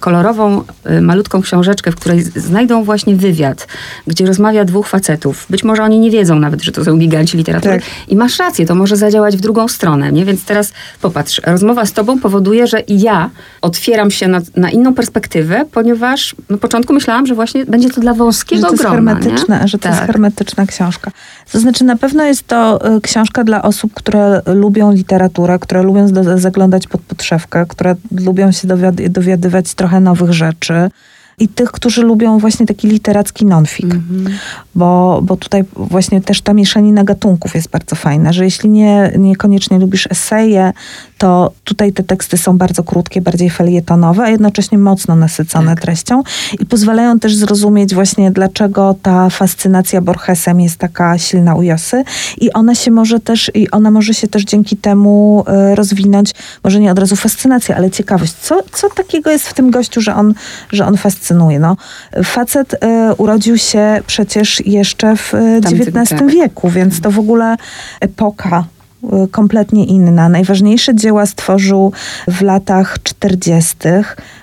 kolorową, 0.00 0.64
y, 0.90 1.00
malutką 1.00 1.42
książeczkę, 1.42 1.92
w 1.92 1.96
której 1.96 2.22
znajdą 2.22 2.84
właśnie 2.84 3.16
wywiad, 3.16 3.66
gdzie 4.06 4.26
rozmawia 4.26 4.64
dwóch 4.64 4.88
facetów. 4.88 5.46
Być 5.50 5.64
może 5.64 5.82
oni 5.82 5.98
nie 5.98 6.10
wiedzą 6.10 6.38
nawet, 6.38 6.62
że 6.62 6.72
to 6.72 6.84
są 6.84 6.98
giganci 6.98 7.36
literatury. 7.36 7.74
Tak. 7.74 8.08
I 8.08 8.16
masz 8.16 8.38
rację, 8.38 8.66
to 8.66 8.74
może 8.74 8.96
zadziałać 8.96 9.36
w 9.36 9.40
drugą 9.40 9.68
stronę, 9.68 10.12
nie? 10.12 10.24
Więc 10.24 10.44
teraz 10.44 10.72
popatrz, 11.00 11.40
rozmowa 11.46 11.86
z 11.86 11.92
tobą 11.92 12.18
powoduje, 12.18 12.66
że 12.66 12.80
i 12.80 13.00
ja 13.00 13.30
otwieram 13.60 14.10
się 14.10 14.28
na, 14.28 14.40
na 14.56 14.70
inną 14.70 14.94
perspektywę, 14.94 15.64
ponieważ 15.72 16.36
na 16.50 16.58
początku 16.58 16.92
myślałam, 16.92 17.26
że 17.26 17.34
właśnie 17.34 17.66
będzie 17.66 17.90
to 17.90 18.00
dla 18.00 18.14
wąskiego 18.14 18.62
że 18.62 18.68
to 18.68 18.76
grona. 18.76 19.14
Hermetyczna, 19.14 19.66
że 19.66 19.78
to 19.78 19.82
tak. 19.82 19.92
jest 19.92 20.06
hermetyczna 20.06 20.66
książka. 20.66 21.10
To 21.52 21.60
znaczy 21.60 21.84
na 21.84 21.96
pewno 21.96 22.24
jest 22.24 22.46
to 22.46 22.90
y, 22.96 23.00
książka 23.00 23.44
dla 23.44 23.62
osób, 23.62 23.94
które 23.94 24.42
lubią 24.46 24.92
literaturę, 24.92 25.58
które 25.58 25.82
lubią 25.82 26.08
zaglądać 26.36 26.86
pod 26.86 27.00
podszewkę, 27.00 27.66
które 27.68 27.96
lubią 28.10 28.52
się 28.52 28.68
dowiadywać 29.08 29.74
trochę 29.74 30.00
nowych 30.00 30.32
rzeczy 30.32 30.90
i 31.38 31.48
tych, 31.48 31.72
którzy 31.72 32.02
lubią 32.02 32.38
właśnie 32.38 32.66
taki 32.66 32.88
literacki 32.88 33.46
nonfik. 33.46 33.86
Mm-hmm. 33.86 34.30
Bo, 34.74 35.20
bo 35.22 35.36
tutaj 35.36 35.64
właśnie 35.76 36.20
też 36.20 36.42
ta 36.42 36.54
mieszanina 36.54 37.04
gatunków 37.04 37.54
jest 37.54 37.70
bardzo 37.70 37.96
fajna, 37.96 38.32
że 38.32 38.44
jeśli 38.44 38.70
nie, 38.70 39.12
niekoniecznie 39.18 39.78
lubisz 39.78 40.08
eseje, 40.10 40.72
to 41.18 41.52
tutaj 41.64 41.92
te 41.92 42.02
teksty 42.02 42.38
są 42.38 42.58
bardzo 42.58 42.82
krótkie, 42.82 43.20
bardziej 43.20 43.50
felietonowe, 43.50 44.22
a 44.22 44.28
jednocześnie 44.28 44.78
mocno 44.78 45.16
nasycone 45.16 45.74
tak. 45.74 45.80
treścią 45.80 46.22
i 46.60 46.66
pozwalają 46.66 47.18
też 47.18 47.36
zrozumieć 47.36 47.94
właśnie, 47.94 48.30
dlaczego 48.30 48.94
ta 49.02 49.30
fascynacja 49.30 50.00
Borgesem 50.00 50.60
jest 50.60 50.76
taka 50.76 51.18
silna 51.18 51.54
u 51.54 51.62
Josy 51.62 52.04
i 52.40 52.52
ona 52.52 52.74
się 52.74 52.90
może 52.90 53.20
też, 53.20 53.50
i 53.54 53.70
ona 53.70 53.90
może 53.90 54.14
się 54.14 54.28
też 54.28 54.44
dzięki 54.44 54.76
temu 54.76 55.44
e, 55.46 55.74
rozwinąć, 55.74 56.32
może 56.64 56.80
nie 56.80 56.92
od 56.92 56.98
razu 56.98 57.16
fascynacja, 57.16 57.76
ale 57.76 57.90
ciekawość. 57.90 58.32
Co, 58.32 58.60
co 58.72 58.88
takiego 58.90 59.30
jest 59.30 59.48
w 59.48 59.54
tym 59.54 59.70
gościu, 59.70 60.00
że 60.00 60.14
on, 60.14 60.34
że 60.72 60.86
on 60.86 60.96
fascynuje? 60.96 61.29
No, 61.34 61.76
facet 62.24 62.74
y, 62.74 62.76
urodził 63.16 63.58
się 63.58 64.00
przecież 64.06 64.66
jeszcze 64.66 65.16
w 65.16 65.32
XIX 65.64 66.08
tak. 66.08 66.30
wieku, 66.30 66.68
więc 66.68 67.00
to 67.00 67.10
w 67.10 67.18
ogóle 67.18 67.56
epoka 68.00 68.64
Y, 69.04 69.28
kompletnie 69.28 69.84
inna. 69.84 70.28
Najważniejsze 70.28 70.94
dzieła 70.94 71.26
stworzył 71.26 71.92
w 72.28 72.42
latach 72.42 73.02
40., 73.02 73.76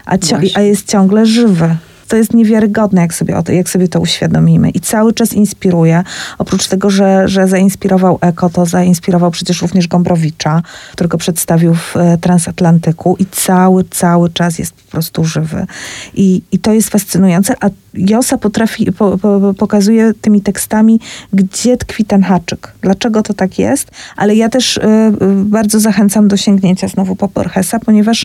a, 0.06 0.18
a 0.56 0.62
jest 0.62 0.92
ciągle 0.92 1.26
żywy. 1.26 1.76
To 2.08 2.16
jest 2.16 2.34
niewiarygodne, 2.34 3.02
jak 3.02 3.14
sobie, 3.14 3.42
jak 3.50 3.70
sobie 3.70 3.88
to 3.88 4.00
uświadomimy. 4.00 4.70
I 4.70 4.80
cały 4.80 5.14
czas 5.14 5.34
inspiruje. 5.34 6.04
Oprócz 6.38 6.68
tego, 6.68 6.90
że, 6.90 7.28
że 7.28 7.48
zainspirował 7.48 8.18
Eko, 8.22 8.50
to 8.50 8.66
zainspirował 8.66 9.32
przecież 9.32 9.62
również 9.62 9.88
Gombrowicza, 9.88 10.62
którego 10.92 11.18
przedstawił 11.18 11.74
w 11.74 11.98
e, 11.98 12.18
Transatlantyku 12.18 13.16
i 13.20 13.26
cały, 13.26 13.84
cały 13.84 14.30
czas 14.30 14.60
jest 14.60 14.74
po 14.74 14.92
prostu 14.92 15.24
żywy. 15.24 15.66
I, 16.14 16.42
i 16.52 16.60
to 16.60 16.74
jest 16.74 16.90
fascynujące, 16.90 17.56
a 17.62 17.70
Josa 17.94 18.38
potrafi, 18.38 18.92
po, 18.92 19.18
po, 19.18 19.54
pokazuje 19.58 20.14
tymi 20.22 20.42
tekstami, 20.42 21.00
gdzie 21.34 21.78
tkwi 21.78 22.06
ten 22.06 22.24
haczyk. 22.24 22.74
Dlaczego 22.82 23.24
to 23.24 23.34
tak 23.34 23.60
jest? 23.60 23.92
Ale 24.16 24.36
ja 24.36 24.50
też 24.50 24.78
y, 24.78 24.82
bardzo 25.36 25.80
zachęcam 25.80 26.28
do 26.28 26.38
sięgnięcia 26.38 26.88
znowu 26.88 27.16
po 27.16 27.28
Borgesa, 27.28 27.80
ponieważ 27.80 28.24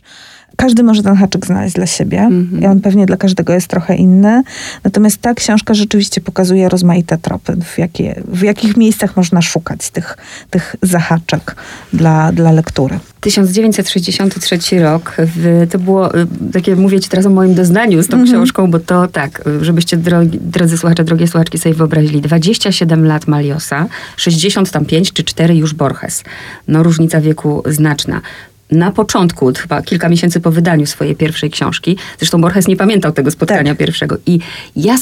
każdy 0.55 0.83
może 0.83 1.03
ten 1.03 1.15
haczyk 1.15 1.45
znaleźć 1.45 1.75
dla 1.75 1.85
siebie 1.85 2.19
mm-hmm. 2.19 2.61
i 2.61 2.65
on 2.65 2.81
pewnie 2.81 3.05
dla 3.05 3.17
każdego 3.17 3.53
jest 3.53 3.67
trochę 3.67 3.95
inny. 3.95 4.43
Natomiast 4.83 5.17
ta 5.17 5.33
książka 5.33 5.73
rzeczywiście 5.73 6.21
pokazuje 6.21 6.69
rozmaite 6.69 7.17
tropy, 7.17 7.55
w, 7.63 7.77
jakie, 7.77 8.21
w 8.27 8.41
jakich 8.41 8.77
miejscach 8.77 9.17
można 9.17 9.41
szukać 9.41 9.89
tych, 9.89 10.17
tych 10.49 10.75
zahaczek 10.81 11.55
dla, 11.93 12.31
dla 12.31 12.51
lektury. 12.51 12.99
1963 13.21 14.59
rok, 14.79 15.17
to 15.71 15.79
było, 15.79 16.17
y, 16.17 16.27
takie 16.53 16.75
mówię 16.75 16.99
ci 16.99 17.09
teraz 17.09 17.25
o 17.25 17.29
moim 17.29 17.55
doznaniu 17.55 18.03
z 18.03 18.07
tą 18.07 18.17
mm-hmm. 18.17 18.27
książką, 18.27 18.71
bo 18.71 18.79
to 18.79 19.07
tak, 19.07 19.43
żebyście 19.61 19.97
drogi, 19.97 20.39
drodzy 20.41 20.77
słuchacze, 20.77 21.03
drogie 21.03 21.27
słuchaczki 21.27 21.57
sobie 21.57 21.75
wyobrazili, 21.75 22.21
27 22.21 23.05
lat 23.05 23.27
Maliosa, 23.27 23.87
65 24.17 25.13
czy 25.13 25.23
4 25.23 25.55
już 25.55 25.73
Borges. 25.73 26.23
No 26.67 26.83
różnica 26.83 27.21
wieku 27.21 27.63
znaczna 27.65 28.21
na 28.71 28.91
początku, 28.91 29.51
chyba 29.57 29.81
kilka 29.81 30.09
miesięcy 30.09 30.39
po 30.39 30.51
wydaniu 30.51 30.85
swojej 30.85 31.15
pierwszej 31.15 31.49
książki, 31.49 31.97
zresztą 32.19 32.41
Borges 32.41 32.67
nie 32.67 32.75
pamiętał 32.75 33.11
tego 33.11 33.31
spotkania 33.31 33.71
tak. 33.71 33.77
pierwszego. 33.77 34.17
I 34.25 34.39
ja, 34.75 34.95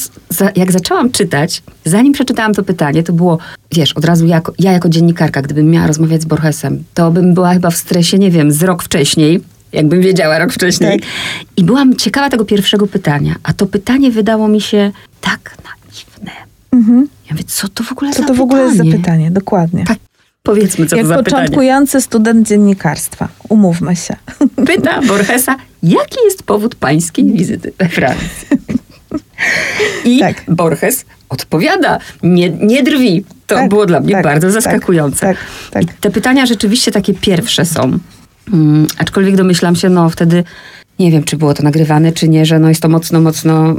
jak 0.55 0.71
zaczęłam 0.71 1.11
czytać, 1.11 1.63
zanim 1.85 2.13
przeczytałam 2.13 2.53
to 2.53 2.63
pytanie, 2.63 3.03
to 3.03 3.13
było, 3.13 3.37
wiesz, 3.71 3.93
od 3.93 4.05
razu 4.05 4.25
jako, 4.25 4.53
ja 4.59 4.71
jako 4.71 4.89
dziennikarka, 4.89 5.41
gdybym 5.41 5.69
miała 5.69 5.87
rozmawiać 5.87 6.21
z 6.21 6.25
Borgesem, 6.25 6.83
to 6.93 7.11
bym 7.11 7.33
była 7.33 7.53
chyba 7.53 7.69
w 7.69 7.77
stresie, 7.77 8.17
nie 8.17 8.31
wiem, 8.31 8.51
z 8.51 8.63
rok 8.63 8.83
wcześniej, 8.83 9.41
jakbym 9.71 10.01
wiedziała 10.01 10.39
rok 10.39 10.53
wcześniej. 10.53 10.99
Tak. 10.99 11.09
I 11.57 11.63
byłam 11.63 11.95
ciekawa 11.95 12.29
tego 12.29 12.45
pierwszego 12.45 12.87
pytania. 12.87 13.35
A 13.43 13.53
to 13.53 13.65
pytanie 13.65 14.11
wydało 14.11 14.47
mi 14.47 14.61
się 14.61 14.91
tak 15.21 15.57
naiwne. 15.63 16.31
Mhm. 16.71 17.07
Ja 17.25 17.31
mówię, 17.31 17.43
co 17.43 17.67
to 17.67 17.83
w 17.83 17.91
ogóle 17.91 18.11
co 18.11 18.21
za 18.21 18.27
to 18.27 18.33
w 18.33 18.41
ogóle 18.41 18.61
jest 18.61 18.77
za 18.77 18.83
pytanie, 18.83 19.31
dokładnie. 19.31 19.85
Tak, 19.85 19.97
Powiedzmy, 20.43 20.85
co 20.85 20.95
Jak 20.95 21.05
to 21.05 21.09
za 21.09 21.15
początkujący 21.15 21.91
pytanie. 21.91 22.01
student 22.01 22.47
dziennikarstwa. 22.47 23.27
Umówmy 23.49 23.95
się. 23.95 24.15
Pyta 24.67 25.01
Borgesa, 25.01 25.55
jaki 25.83 26.17
jest 26.25 26.43
powód 26.43 26.75
pańskiej 26.75 27.25
wizyty 27.25 27.73
we 27.77 27.89
Francji? 27.89 28.47
I 30.05 30.19
tak. 30.19 30.43
Borges 30.47 31.05
odpowiada, 31.29 31.99
nie, 32.23 32.49
nie 32.49 32.83
drwi. 32.83 33.25
To 33.47 33.55
tak, 33.55 33.69
było 33.69 33.85
dla 33.85 33.99
mnie 33.99 34.13
tak, 34.13 34.23
bardzo 34.23 34.47
tak, 34.47 34.53
zaskakujące. 34.53 35.19
Tak, 35.19 35.37
tak, 35.71 35.83
te 35.93 36.09
pytania 36.09 36.45
rzeczywiście 36.45 36.91
takie 36.91 37.13
pierwsze 37.13 37.65
są. 37.65 37.99
Hmm, 38.51 38.87
aczkolwiek 38.97 39.35
domyślam 39.35 39.75
się, 39.75 39.89
no 39.89 40.09
wtedy 40.09 40.43
nie 40.99 41.11
wiem, 41.11 41.23
czy 41.23 41.37
było 41.37 41.53
to 41.53 41.63
nagrywane, 41.63 42.11
czy 42.11 42.29
nie, 42.29 42.45
że 42.45 42.59
no 42.59 42.69
jest 42.69 42.81
to 42.81 42.89
mocno, 42.89 43.21
mocno 43.21 43.75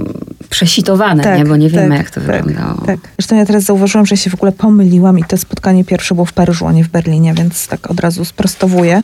przesitowane, 0.50 1.23
tak, 1.23 1.38
nie? 1.38 1.45
bo 1.45 1.57
nie 1.57 1.69
wiemy, 1.69 1.88
tak, 1.88 1.99
jak 1.99 2.11
to 2.11 2.21
tak, 2.21 2.45
wyglądało. 2.45 2.87
Tak. 2.87 3.00
Zresztą 3.19 3.37
ja 3.37 3.47
teraz 3.47 3.64
zauważyłam, 3.64 4.07
że 4.07 4.16
się 4.16 4.31
w 4.31 4.35
ogóle 4.35 4.52
pomyliłam 4.52 5.19
i 5.19 5.25
to 5.25 5.38
spotkanie 5.38 5.85
pierwsze 5.85 6.14
było 6.14 6.25
w 6.25 6.33
Paryżu, 6.33 6.66
a 6.66 6.73
nie 6.73 6.85
w 6.85 6.88
Berlinie, 6.88 7.35
więc 7.35 7.66
tak 7.66 7.90
od 7.90 8.00
razu 8.00 8.25
sprostowuję. 8.25 9.02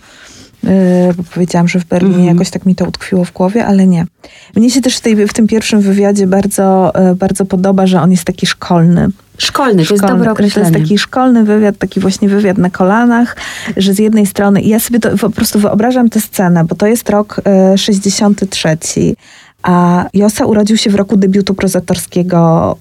Yy, 0.63 0.71
bo 1.17 1.23
powiedziałam, 1.23 1.69
że 1.69 1.81
w 1.81 1.85
Berlinie 1.85 2.15
mm. 2.15 2.27
jakoś 2.27 2.51
tak 2.51 2.67
mi 2.67 2.75
to 2.75 2.85
utkwiło 2.85 3.25
w 3.25 3.33
głowie, 3.33 3.67
ale 3.67 3.87
nie. 3.87 4.07
Mnie 4.57 4.71
się 4.71 4.81
też 4.81 4.97
w, 4.97 5.01
tej, 5.01 5.27
w 5.27 5.33
tym 5.33 5.47
pierwszym 5.47 5.81
wywiadzie 5.81 6.27
bardzo, 6.27 6.93
yy, 7.09 7.15
bardzo 7.15 7.45
podoba, 7.45 7.87
że 7.87 8.01
on 8.01 8.11
jest 8.11 8.25
taki 8.25 8.47
szkolny. 8.47 9.09
Szkolny, 9.39 9.87
to 9.87 9.95
jest 9.95 10.07
dobre 10.07 10.33
określenie. 10.33 10.71
To 10.71 10.79
jest 10.79 10.85
taki 10.85 10.99
szkolny 10.99 11.45
wywiad, 11.45 11.79
taki 11.79 12.01
właśnie 12.01 12.29
wywiad 12.29 12.59
na 12.59 12.71
kolanach, 12.71 13.37
że 13.77 13.95
z 13.95 13.99
jednej 13.99 14.27
strony, 14.27 14.63
ja 14.63 14.81
sobie 14.81 15.01
to 15.01 15.19
po 15.19 15.31
prostu 15.31 15.59
wyobrażam 15.59 16.11
tę 16.11 16.21
scenę, 16.21 16.65
bo 16.65 16.75
to 16.75 16.87
jest 16.87 17.11
rok 17.11 17.41
y, 17.75 17.79
63, 17.79 18.77
a 19.63 20.05
Josa 20.15 20.47
urodził 20.47 20.77
się 20.77 20.91
w 20.91 20.95
roku 20.95 21.17
debiutu 21.17 21.55
prozatorskiego 21.55 22.77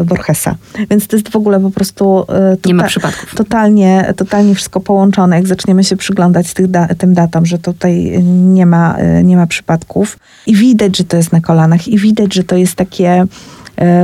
y, 0.00 0.04
Borgesa. 0.04 0.54
Więc 0.90 1.06
to 1.06 1.16
jest 1.16 1.28
w 1.28 1.36
ogóle 1.36 1.60
po 1.60 1.70
prostu 1.70 2.22
y, 2.22 2.24
tota- 2.26 2.68
nie 2.68 2.74
ma 2.74 2.84
przypadków. 2.84 3.34
Totalnie, 3.34 4.14
totalnie 4.16 4.54
wszystko 4.54 4.80
połączone. 4.80 5.36
Jak 5.36 5.46
zaczniemy 5.46 5.84
się 5.84 5.96
przyglądać 5.96 6.54
tych 6.54 6.66
da 6.66 6.88
tym 6.88 7.14
datom, 7.14 7.46
że 7.46 7.58
tutaj 7.58 8.22
nie 8.24 8.66
ma, 8.66 8.96
y, 8.98 9.24
nie 9.24 9.36
ma 9.36 9.46
przypadków. 9.46 10.18
I 10.46 10.56
widać, 10.56 10.96
że 10.96 11.04
to 11.04 11.16
jest 11.16 11.32
na 11.32 11.40
kolanach. 11.40 11.88
I 11.88 11.98
widać, 11.98 12.34
że 12.34 12.44
to 12.44 12.56
jest 12.56 12.74
takie 12.74 13.04
E, 13.14 13.26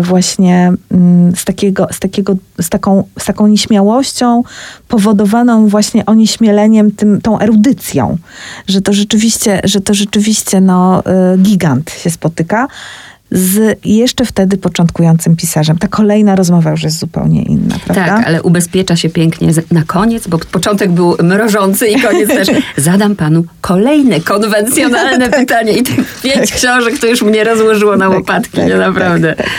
właśnie 0.02 0.72
mm, 0.90 1.36
z, 1.36 1.44
takiego, 1.44 1.86
z, 1.92 1.98
takiego, 1.98 2.36
z, 2.60 2.68
taką, 2.68 3.04
z 3.18 3.24
taką 3.24 3.46
nieśmiałością 3.46 4.42
powodowaną 4.88 5.68
właśnie 5.68 6.06
onieśmieleniem, 6.06 6.90
tym, 6.90 7.20
tą 7.20 7.38
erudycją, 7.38 8.18
że 8.66 8.80
to 8.80 8.92
rzeczywiście, 8.92 9.60
że 9.64 9.80
to 9.80 9.94
rzeczywiście 9.94 10.60
no, 10.60 11.04
e, 11.04 11.38
gigant 11.38 11.90
się 11.90 12.10
spotyka 12.10 12.68
z 13.30 13.78
jeszcze 13.84 14.24
wtedy 14.24 14.56
początkującym 14.56 15.36
pisarzem. 15.36 15.78
Ta 15.78 15.88
kolejna 15.88 16.36
rozmowa 16.36 16.70
już 16.70 16.82
jest 16.82 16.98
zupełnie 16.98 17.42
inna, 17.42 17.76
prawda? 17.84 18.06
Tak, 18.06 18.26
ale 18.26 18.42
ubezpiecza 18.42 18.96
się 18.96 19.08
pięknie 19.08 19.52
na 19.70 19.82
koniec, 19.82 20.28
bo 20.28 20.38
początek 20.38 20.90
był 20.90 21.16
mrożący 21.22 21.88
i 21.88 22.00
koniec 22.00 22.28
też. 22.28 22.48
Zadam 22.76 23.16
panu 23.16 23.44
kolejne 23.60 24.20
konwencjonalne 24.20 25.28
tak, 25.30 25.40
pytanie 25.40 25.72
i 25.72 25.82
tych 25.82 26.20
pięć 26.22 26.50
tak. 26.50 26.58
książek 26.58 26.98
to 26.98 27.06
już 27.06 27.22
mnie 27.22 27.44
rozłożyło 27.44 27.96
na 27.96 28.08
tak, 28.08 28.18
łopatki, 28.18 28.56
tak, 28.56 28.66
nie 28.66 28.76
naprawdę. 28.76 29.34
Tak, 29.34 29.46
tak. 29.46 29.54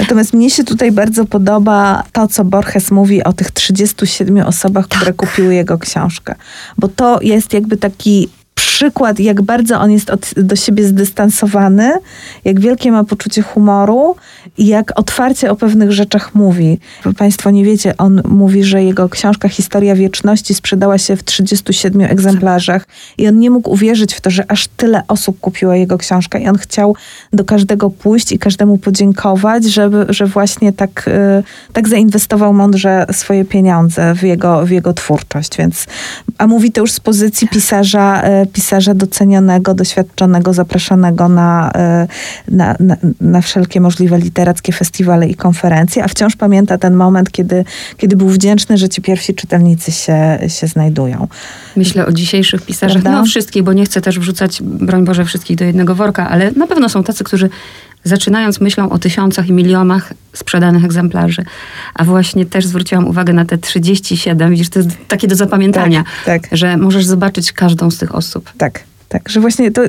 Natomiast 0.00 0.34
mnie 0.34 0.50
się 0.50 0.64
tutaj 0.64 0.92
bardzo 0.92 1.24
podoba 1.24 2.02
to, 2.12 2.28
co 2.28 2.44
Borges 2.44 2.90
mówi 2.90 3.24
o 3.24 3.32
tych 3.32 3.50
37 3.50 4.46
osobach, 4.46 4.88
które 4.88 5.12
kupiły 5.12 5.54
jego 5.54 5.78
książkę. 5.78 6.34
Bo 6.78 6.88
to 6.88 7.18
jest 7.22 7.52
jakby 7.52 7.76
taki 7.76 8.28
przykład, 8.76 9.20
jak 9.20 9.42
bardzo 9.42 9.80
on 9.80 9.90
jest 9.90 10.10
od, 10.10 10.30
do 10.36 10.56
siebie 10.56 10.84
zdystansowany, 10.84 11.92
jak 12.44 12.60
wielkie 12.60 12.92
ma 12.92 13.04
poczucie 13.04 13.42
humoru 13.42 14.16
i 14.58 14.66
jak 14.66 14.92
otwarcie 14.98 15.50
o 15.50 15.56
pewnych 15.56 15.92
rzeczach 15.92 16.34
mówi. 16.34 16.78
Państwo 17.18 17.50
nie 17.50 17.64
wiecie, 17.64 17.96
on 17.96 18.22
mówi, 18.28 18.64
że 18.64 18.84
jego 18.84 19.08
książka 19.08 19.48
Historia 19.48 19.94
Wieczności 19.94 20.54
sprzedała 20.54 20.98
się 20.98 21.16
w 21.16 21.24
37 21.24 22.02
egzemplarzach 22.02 22.86
i 23.18 23.28
on 23.28 23.38
nie 23.38 23.50
mógł 23.50 23.70
uwierzyć 23.70 24.14
w 24.14 24.20
to, 24.20 24.30
że 24.30 24.44
aż 24.50 24.68
tyle 24.68 25.02
osób 25.08 25.40
kupiło 25.40 25.74
jego 25.74 25.98
książkę 25.98 26.40
i 26.40 26.48
on 26.48 26.58
chciał 26.58 26.96
do 27.32 27.44
każdego 27.44 27.90
pójść 27.90 28.32
i 28.32 28.38
każdemu 28.38 28.78
podziękować, 28.78 29.64
żeby, 29.64 30.06
że 30.08 30.26
właśnie 30.26 30.72
tak, 30.72 31.08
y, 31.08 31.72
tak 31.72 31.88
zainwestował 31.88 32.52
mądrze 32.52 33.06
swoje 33.12 33.44
pieniądze 33.44 34.14
w 34.14 34.22
jego, 34.22 34.66
w 34.66 34.70
jego 34.70 34.92
twórczość. 34.92 35.56
Więc, 35.56 35.86
a 36.38 36.46
mówi 36.46 36.72
to 36.72 36.80
już 36.80 36.92
z 36.92 37.00
pozycji 37.00 37.48
pisarza, 37.48 38.22
y, 38.42 38.46
pisarza 38.46 38.94
docenionego, 38.94 39.74
doświadczonego, 39.74 40.52
zapraszanego 40.52 41.28
na, 41.28 41.70
y, 42.48 42.54
na, 42.56 42.76
na, 42.80 42.96
na 43.20 43.40
wszelkie 43.40 43.80
możliwe 43.80 44.18
literatury 44.18 44.45
literackie 44.46 44.72
festiwale 44.72 45.28
i 45.28 45.34
konferencje, 45.34 46.04
a 46.04 46.08
wciąż 46.08 46.36
pamięta 46.36 46.78
ten 46.78 46.94
moment, 46.94 47.30
kiedy, 47.30 47.64
kiedy 47.96 48.16
był 48.16 48.28
wdzięczny, 48.28 48.78
że 48.78 48.88
ci 48.88 49.02
pierwsi 49.02 49.34
czytelnicy 49.34 49.92
się, 49.92 50.38
się 50.48 50.66
znajdują. 50.66 51.28
Myślę 51.76 52.06
o 52.06 52.12
dzisiejszych 52.12 52.62
pisarzach, 52.62 53.02
Prawda? 53.02 53.20
no 53.20 53.24
wszystkich, 53.24 53.62
bo 53.62 53.72
nie 53.72 53.84
chcę 53.84 54.00
też 54.00 54.18
wrzucać, 54.18 54.62
broń 54.62 55.04
Boże, 55.04 55.24
wszystkich 55.24 55.56
do 55.56 55.64
jednego 55.64 55.94
worka, 55.94 56.28
ale 56.28 56.52
na 56.52 56.66
pewno 56.66 56.88
są 56.88 57.04
tacy, 57.04 57.24
którzy 57.24 57.50
zaczynając 58.04 58.60
myślą 58.60 58.90
o 58.90 58.98
tysiącach 58.98 59.48
i 59.48 59.52
milionach 59.52 60.12
sprzedanych 60.32 60.84
egzemplarzy. 60.84 61.44
A 61.94 62.04
właśnie 62.04 62.46
też 62.46 62.66
zwróciłam 62.66 63.08
uwagę 63.08 63.32
na 63.32 63.44
te 63.44 63.58
37, 63.58 64.50
widzisz, 64.50 64.68
to 64.68 64.78
jest 64.78 64.90
takie 65.08 65.28
do 65.28 65.34
zapamiętania, 65.34 66.04
tak, 66.24 66.42
tak. 66.42 66.58
że 66.58 66.76
możesz 66.76 67.04
zobaczyć 67.04 67.52
każdą 67.52 67.90
z 67.90 67.98
tych 67.98 68.14
osób. 68.14 68.52
Tak, 68.58 68.80
tak, 69.08 69.28
że 69.28 69.40
właśnie 69.40 69.70
to, 69.70 69.82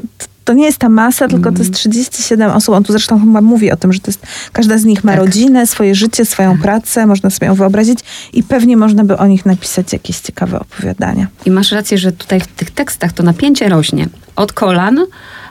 to 0.47 0.53
nie 0.53 0.65
jest 0.65 0.77
ta 0.77 0.89
masa, 0.89 1.27
tylko 1.27 1.51
to 1.51 1.59
jest 1.59 1.73
37 1.73 2.41
mm. 2.41 2.57
osób. 2.57 2.75
On 2.75 2.83
tu 2.83 2.91
zresztą 2.91 3.19
chyba 3.19 3.41
mówi 3.41 3.71
o 3.71 3.75
tym, 3.75 3.93
że 3.93 3.99
to 3.99 4.11
jest, 4.11 4.27
każda 4.51 4.77
z 4.77 4.85
nich 4.85 5.03
ma 5.03 5.11
tak. 5.11 5.21
rodzinę, 5.21 5.67
swoje 5.67 5.95
życie, 5.95 6.25
swoją 6.25 6.51
tak. 6.51 6.61
pracę, 6.61 7.05
można 7.05 7.29
sobie 7.29 7.47
ją 7.47 7.55
wyobrazić 7.55 7.99
i 8.33 8.43
pewnie 8.43 8.77
można 8.77 9.03
by 9.03 9.17
o 9.17 9.27
nich 9.27 9.45
napisać 9.45 9.93
jakieś 9.93 10.19
ciekawe 10.19 10.59
opowiadania. 10.59 11.27
I 11.45 11.51
masz 11.51 11.71
rację, 11.71 11.97
że 11.97 12.11
tutaj 12.11 12.39
w 12.39 12.47
tych 12.47 12.71
tekstach 12.71 13.13
to 13.13 13.23
napięcie 13.23 13.69
rośnie 13.69 14.07
od 14.35 14.53
kolan 14.53 14.99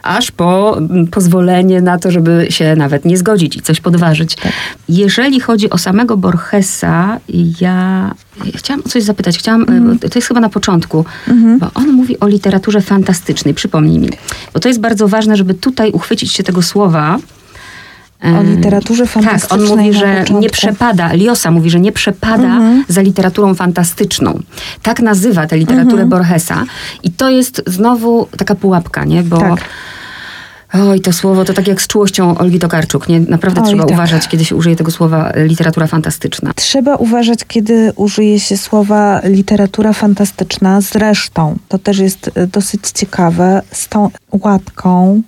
aż 0.07 0.31
po 0.31 0.81
pozwolenie 1.11 1.81
na 1.81 1.99
to, 1.99 2.11
żeby 2.11 2.47
się 2.51 2.77
nawet 2.77 3.05
nie 3.05 3.17
zgodzić 3.17 3.57
i 3.57 3.61
coś 3.61 3.81
podważyć. 3.81 4.35
Tak. 4.35 4.53
Jeżeli 4.89 5.41
chodzi 5.41 5.71
o 5.71 5.79
samego 5.79 6.17
Borgesa, 6.17 7.21
ja, 7.61 8.15
ja 8.45 8.53
chciałam 8.57 8.83
o 8.87 8.89
coś 8.89 9.03
zapytać. 9.03 9.39
Chciałam, 9.39 9.63
mm. 9.69 9.99
To 9.99 10.09
jest 10.15 10.29
chyba 10.29 10.41
na 10.41 10.49
początku, 10.49 11.05
mm 11.29 11.45
-hmm. 11.45 11.61
bo 11.61 11.71
on 11.75 11.93
mówi 11.93 12.21
o 12.21 12.29
literaturze 12.29 12.81
fantastycznej. 12.81 13.55
Przypomnij 13.55 13.99
mi. 13.99 14.09
Bo 14.55 14.61
to 14.61 14.69
jest 14.69 14.81
bardzo 14.81 15.09
ważne, 15.09 15.37
żeby 15.37 15.55
tutaj 15.55 15.91
uchwycić 15.93 16.33
się 16.33 16.43
tego 16.43 16.63
słowa, 16.63 17.19
o 18.23 18.43
literaturze 18.43 19.07
fantastycznej. 19.07 19.61
Tak, 19.61 19.71
on 19.71 19.77
mówi, 19.77 19.93
że 19.99 20.25
nie 20.41 20.51
przepada, 20.51 21.13
Liosa 21.13 21.51
mówi, 21.51 21.71
że 21.71 21.81
nie 21.81 21.93
przepada 21.93 22.57
mhm. 22.57 22.85
za 22.89 23.03
literaturą 23.03 23.55
fantastyczną. 23.55 24.41
Tak 24.83 25.01
nazywa 25.01 25.47
tę 25.47 25.59
literaturę 25.59 26.03
mhm. 26.03 26.09
Borgesa. 26.09 26.65
I 27.03 27.11
to 27.11 27.31
jest 27.31 27.63
znowu 27.67 28.29
taka 28.37 28.55
pułapka, 28.55 29.05
nie? 29.05 29.23
Bo 29.23 29.39
tak 29.39 29.61
Oj, 30.73 31.01
to 31.01 31.13
słowo 31.13 31.45
to 31.45 31.53
tak 31.55 31.69
jak 31.69 31.83
z 31.83 31.87
czułością 31.87 32.39
Olgi 32.39 32.59
Tokarczuk. 32.59 33.09
Nie? 33.09 33.21
Naprawdę 33.21 33.61
Oj, 33.61 33.67
trzeba 33.67 33.83
tak. 33.83 33.93
uważać, 33.93 34.29
kiedy 34.29 34.45
się 34.45 34.57
użyje 34.57 34.77
tego 34.77 34.91
słowa 34.91 35.33
literatura 35.37 35.87
fantastyczna. 35.87 36.53
Trzeba 36.57 36.97
uważać, 36.97 37.45
kiedy 37.45 37.93
użyje 37.97 38.41
się 38.41 38.57
słowa 38.57 39.21
literatura 39.25 39.93
fantastyczna. 39.93 40.81
Zresztą, 40.81 41.57
to 41.69 41.79
też 41.79 41.99
jest 41.99 42.31
e, 42.35 42.47
dosyć 42.47 42.81
ciekawe, 42.95 43.63
z 43.73 43.89
tą 43.89 44.11
łatką 44.33 45.23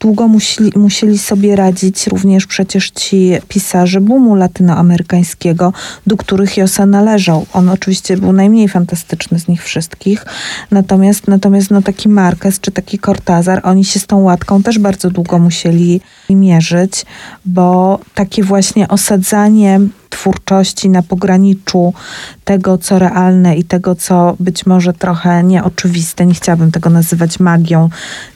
długo 0.00 0.28
musieli, 0.76 1.18
sobie 1.18 1.56
radzić 1.56 2.06
również 2.06 2.46
przecież 2.46 2.90
ci 2.90 3.32
pisarze 3.48 4.00
boomu 4.00 4.34
latynoamerykańskiego, 4.34 5.72
do 6.06 6.16
których 6.16 6.56
Josa 6.56 6.86
należał. 6.86 7.46
On 7.52 7.68
oczywiście 7.68 8.16
był 8.16 8.32
najmniej 8.32 8.68
fantastyczny 8.68 9.38
z 9.38 9.48
nich 9.48 9.64
wszystkich, 9.64 10.24
natomiast, 10.70 11.28
natomiast 11.28 11.70
no, 11.70 11.82
taki 11.82 12.08
Marquez 12.08 12.60
czy 12.60 12.70
taki 12.70 12.98
Cortazar, 12.98 13.60
oni 13.62 13.84
się 13.84 14.00
z 14.00 14.06
tą 14.06 14.18
łatką 14.18 14.62
też 14.62 14.78
bardzo 14.78 15.10
długo 15.10 15.38
musieli 15.38 16.00
mierzyć, 16.30 17.06
bo 17.46 17.98
takie 18.14 18.42
właśnie 18.42 18.88
osadzanie 18.88 19.80
twórczości 20.10 20.90
na 20.90 21.02
pograniczu 21.02 21.94
tego, 22.44 22.78
co 22.78 22.98
realne 22.98 23.56
i 23.56 23.64
tego, 23.64 23.94
co 23.94 24.36
być 24.40 24.66
może 24.66 24.92
trochę 24.92 25.44
nieoczywiste. 25.44 26.26
Nie 26.26 26.34
chciałabym 26.34 26.72
tego 26.72 26.90
nazywać 26.90 27.40
magią, 27.40 27.88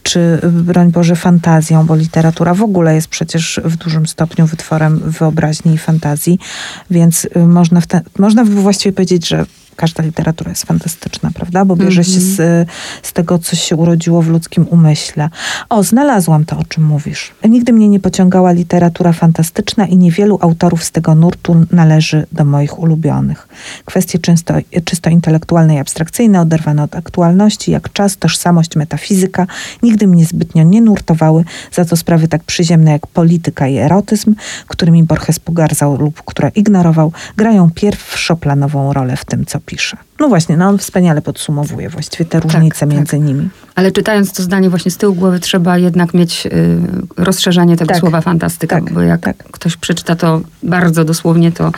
czy 0.03 0.41
broń 0.53 0.91
Boże 0.91 1.17
fantazją, 1.17 1.87
bo 1.87 1.97
literatura 1.97 2.55
w 2.55 2.63
ogóle 2.63 2.95
jest 2.95 3.09
przecież 3.09 3.61
w 3.65 3.77
dużym 3.77 4.07
stopniu 4.07 4.47
wytworem 4.47 4.99
wyobraźni 5.05 5.75
i 5.75 5.79
fantazji, 5.79 6.39
więc 6.91 7.25
y, 7.37 7.47
można, 7.47 7.81
te, 7.83 8.01
można 8.19 8.45
by 8.45 8.51
właściwie 8.51 8.93
powiedzieć, 8.93 9.29
że 9.29 9.47
każda 9.77 10.03
literatura 10.03 10.51
jest 10.51 10.65
fantastyczna, 10.65 11.31
prawda? 11.35 11.65
Bo 11.65 11.77
bierze 11.77 12.05
się 12.05 12.21
z, 12.21 12.69
z 13.03 13.13
tego, 13.13 13.39
co 13.39 13.57
się 13.57 13.77
urodziło 13.77 14.23
w 14.23 14.29
ludzkim 14.29 14.67
umyśle. 14.71 15.31
O, 15.69 15.83
znalazłam 15.83 16.45
to, 16.45 16.59
o 16.59 16.65
czym 16.65 16.85
mówisz. 16.85 17.33
Nigdy 17.49 17.73
mnie 17.73 17.89
nie 17.89 18.01
pociągała 18.01 18.53
literatura 18.53 19.13
fantastyczna 19.13 19.87
i 19.87 19.97
niewielu 19.97 20.39
autorów 20.41 20.85
z 20.85 20.91
tego 20.91 21.15
nurtu 21.15 21.67
należy 21.73 22.27
do 22.33 22.45
moich 22.45 22.79
ulubionych. 22.79 23.49
Kwestie 23.85 24.19
czysto, 24.19 24.55
czysto 24.85 25.11
intelektualne 25.11 25.75
i 25.75 25.79
abstrakcyjne, 25.79 26.41
oderwane 26.41 26.83
od 26.83 26.97
aktualności, 26.97 27.71
jak 27.71 27.93
czas, 27.93 28.17
tożsamość, 28.17 28.77
metafizyka, 28.77 29.47
nigdy 29.83 30.07
mnie 30.07 30.25
zbytnio 30.25 30.63
nie 30.63 30.81
nurtowały, 30.81 31.45
za 31.73 31.85
to 31.85 31.97
sprawy 31.97 32.29
tak 32.29 32.45
przyziemne 32.45 32.91
jak 32.91 33.07
polityka 33.07 33.69
i 33.69 33.77
erotyzm, 33.77 34.35
którymi 34.67 35.05
Borges 35.05 35.39
pogardzał 35.39 35.97
lub 35.97 36.23
które 36.25 36.51
ignorował, 36.55 37.13
grają 37.37 37.71
pierwszoplanową 37.71 38.93
rolę 38.93 39.17
w 39.17 39.25
tym, 39.25 39.47
co 39.47 39.61
pisze. 39.67 39.97
No 40.21 40.29
właśnie, 40.29 40.57
no 40.57 40.69
on 40.69 40.79
wspaniale 40.79 41.23
podsumowuje 41.23 41.89
właściwie 41.89 42.25
te 42.25 42.41
różnice 42.41 42.81
tak. 42.81 42.89
między 42.89 43.19
nimi. 43.19 43.49
Ale 43.75 43.93
czytając 43.93 44.33
to 44.33 44.43
zdanie 44.43 44.71
właśnie 44.71 44.91
z 44.91 44.97
tyłu 44.97 45.15
głowy, 45.15 45.41
trzeba 45.41 45.79
jednak 45.79 46.15
mieć 46.15 46.47
y, 46.47 46.51
rozszerzenie 47.17 47.77
tego 47.77 47.89
Tak. 47.89 48.01
słowa 48.01 48.21
fantastyka, 48.21 48.77
Tak, 48.77 48.93
bo 48.93 49.03
jak 49.03 49.21
tak. 49.21 49.37
ktoś 49.37 49.77
przeczyta 49.77 50.17
to 50.17 50.41
bardzo 50.63 51.05
dosłownie, 51.05 51.53
to 51.53 51.73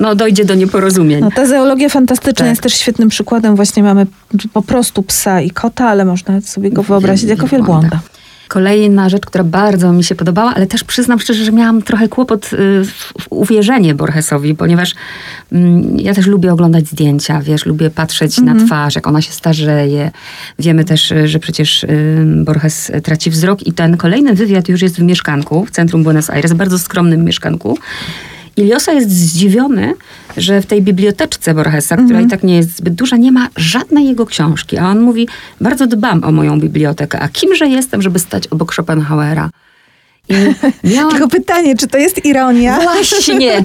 no, 0.00 0.14
dojdzie 0.14 0.44
do 0.44 0.54
nieporozumień. 0.54 1.20
No, 1.20 1.30
ta 1.30 1.46
zoologia 1.46 1.88
fantastyczna 1.88 2.44
Tak. 2.44 2.48
jest 2.48 2.62
też 2.62 2.74
świetnym 2.74 3.08
przykładem. 3.08 3.56
Właśnie 3.56 3.82
mamy 3.82 4.06
po 4.52 4.62
prostu 4.62 5.02
psa 5.02 5.40
i 5.40 5.50
kota, 5.50 5.88
ale 5.88 6.04
można 6.04 6.40
sobie 6.40 6.70
go 6.70 6.82
wyobrazić 6.82 7.30
jako 7.30 7.46
wielbłąda. 7.46 8.00
Kolejna 8.48 9.08
rzecz, 9.08 9.26
która 9.26 9.44
bardzo 9.44 9.92
mi 9.92 10.04
się 10.04 10.14
podobała, 10.14 10.54
ale 10.54 10.66
też 10.66 10.84
przyznam 10.84 11.20
szczerze, 11.20 11.44
że 11.44 11.52
miałam 11.52 11.82
trochę 11.82 12.08
kłopot 12.08 12.52
y, 12.52 12.84
w, 12.84 13.12
uwierzenie 13.30 13.94
Borgesowi, 13.94 14.54
ponieważ 14.54 14.94
mm, 15.52 16.00
ja 16.00 16.14
też 16.14 16.26
lubię 16.26 16.52
oglądać 16.52 16.86
zdjęcia, 16.86 17.40
wiesz, 17.40 17.66
lubię 17.66 17.90
patrzeć 17.90 18.40
na 18.40 18.54
twarz, 18.66 18.94
jak 18.94 19.06
ona 19.06 19.22
się 19.22 19.32
starzeje. 19.32 20.10
Wiemy 20.58 20.84
też, 20.84 21.12
y, 21.12 21.28
że 21.28 21.38
przecież 21.38 21.84
y, 21.84 21.88
Borges 22.44 22.92
traci 23.02 23.30
wzrok 23.30 23.66
i 23.66 23.72
ten 23.72 23.96
kolejny 23.96 24.34
wywiad 24.34 24.68
już 24.68 24.82
jest 24.82 24.96
w 24.96 25.02
mieszkanku, 25.02 25.66
w 25.66 25.70
centrum 25.70 26.04
Buenos 26.04 26.30
Aires, 26.30 26.52
bardzo 26.52 26.78
skromnym 26.78 27.24
mieszkanku. 27.24 27.78
I 28.58 28.62
Liosa 28.62 28.92
jest 28.92 29.10
zdziwiony, 29.10 29.94
że 30.36 30.62
w 30.62 30.66
tej 30.66 30.82
biblioteczce 30.82 31.54
Borgesa, 31.54 31.96
która 31.96 32.20
i 32.20 32.26
tak 32.26 32.42
nie 32.42 32.56
jest 32.56 32.76
zbyt 32.76 32.94
duża, 32.94 33.16
nie 33.16 33.32
ma 33.32 33.48
żadnej 33.56 34.06
jego 34.06 34.26
książki. 34.26 34.78
A 34.78 34.88
on 34.88 35.00
mówi, 35.00 35.28
bardzo 35.60 35.86
dbam 35.86 36.24
o 36.24 36.32
moją 36.32 36.60
bibliotekę. 36.60 37.20
A 37.20 37.28
kimże 37.28 37.66
jestem, 37.66 38.02
żeby 38.02 38.18
stać 38.18 38.46
obok 38.46 38.74
Schopenhauera? 38.74 39.50
Miałam... 40.84 41.10
Tylko 41.10 41.28
pytanie, 41.28 41.76
czy 41.76 41.86
to 41.86 41.98
jest 41.98 42.24
ironia? 42.24 42.80
Właśnie! 42.80 43.52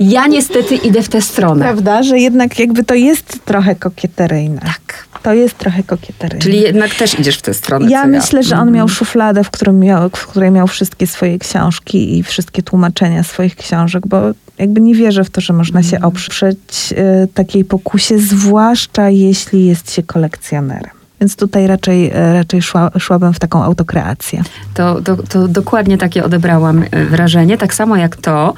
Ja 0.00 0.26
niestety 0.26 0.74
idę 0.76 1.02
w 1.02 1.08
tę 1.08 1.22
stronę. 1.22 1.64
Prawda, 1.64 2.02
że 2.02 2.18
jednak 2.18 2.58
jakby 2.58 2.84
to 2.84 2.94
jest 2.94 3.44
trochę 3.44 3.74
kokieteryjne. 3.74 4.60
Tak. 4.60 5.08
To 5.22 5.34
jest 5.34 5.58
trochę 5.58 5.82
kokieteryjne. 5.82 6.42
Czyli 6.42 6.60
jednak 6.60 6.94
też 6.94 7.18
idziesz 7.18 7.38
w 7.38 7.42
tę 7.42 7.54
stronę. 7.54 7.90
Ja 7.90 8.06
myślę, 8.06 8.42
że 8.42 8.54
on 8.54 8.60
Mhm. 8.60 8.76
miał 8.76 8.88
szufladę, 8.88 9.44
w, 9.44 9.50
którym 9.50 9.78
miał, 9.80 10.10
w 10.10 10.26
której 10.26 10.50
miał 10.50 10.66
wszystkie 10.66 11.06
swoje 11.06 11.38
książki 11.38 12.18
i 12.18 12.22
wszystkie 12.22 12.62
tłumaczenia 12.62 13.22
swoich 13.24 13.56
książek, 13.56 14.06
bo 14.06 14.20
jakby 14.58 14.80
nie 14.80 14.94
wierzę 14.94 15.24
w 15.24 15.30
to, 15.30 15.40
że 15.40 15.52
można 15.52 15.82
się 15.82 16.00
oprzeć 16.00 16.58
y, 16.92 17.28
takiej 17.34 17.64
pokusie, 17.64 18.18
zwłaszcza 18.18 19.10
jeśli 19.10 19.66
jest 19.66 19.92
się 19.92 20.02
kolekcjonerem. 20.02 20.99
Więc 21.20 21.36
tutaj 21.36 21.66
raczej, 21.66 22.06
y, 22.06 22.32
raczej 22.32 22.62
szła, 22.62 22.90
szłabym 22.98 23.32
w 23.32 23.38
taką 23.38 23.64
autokreację. 23.64 24.42
To, 24.74 25.02
to, 25.02 25.16
to 25.16 25.48
dokładnie 25.48 25.98
takie 25.98 26.24
odebrałam 26.24 26.84
e, 26.90 27.04
wrażenie. 27.04 27.58
Tak 27.58 27.74
samo 27.74 27.96
jak 27.96 28.16
to, 28.16 28.54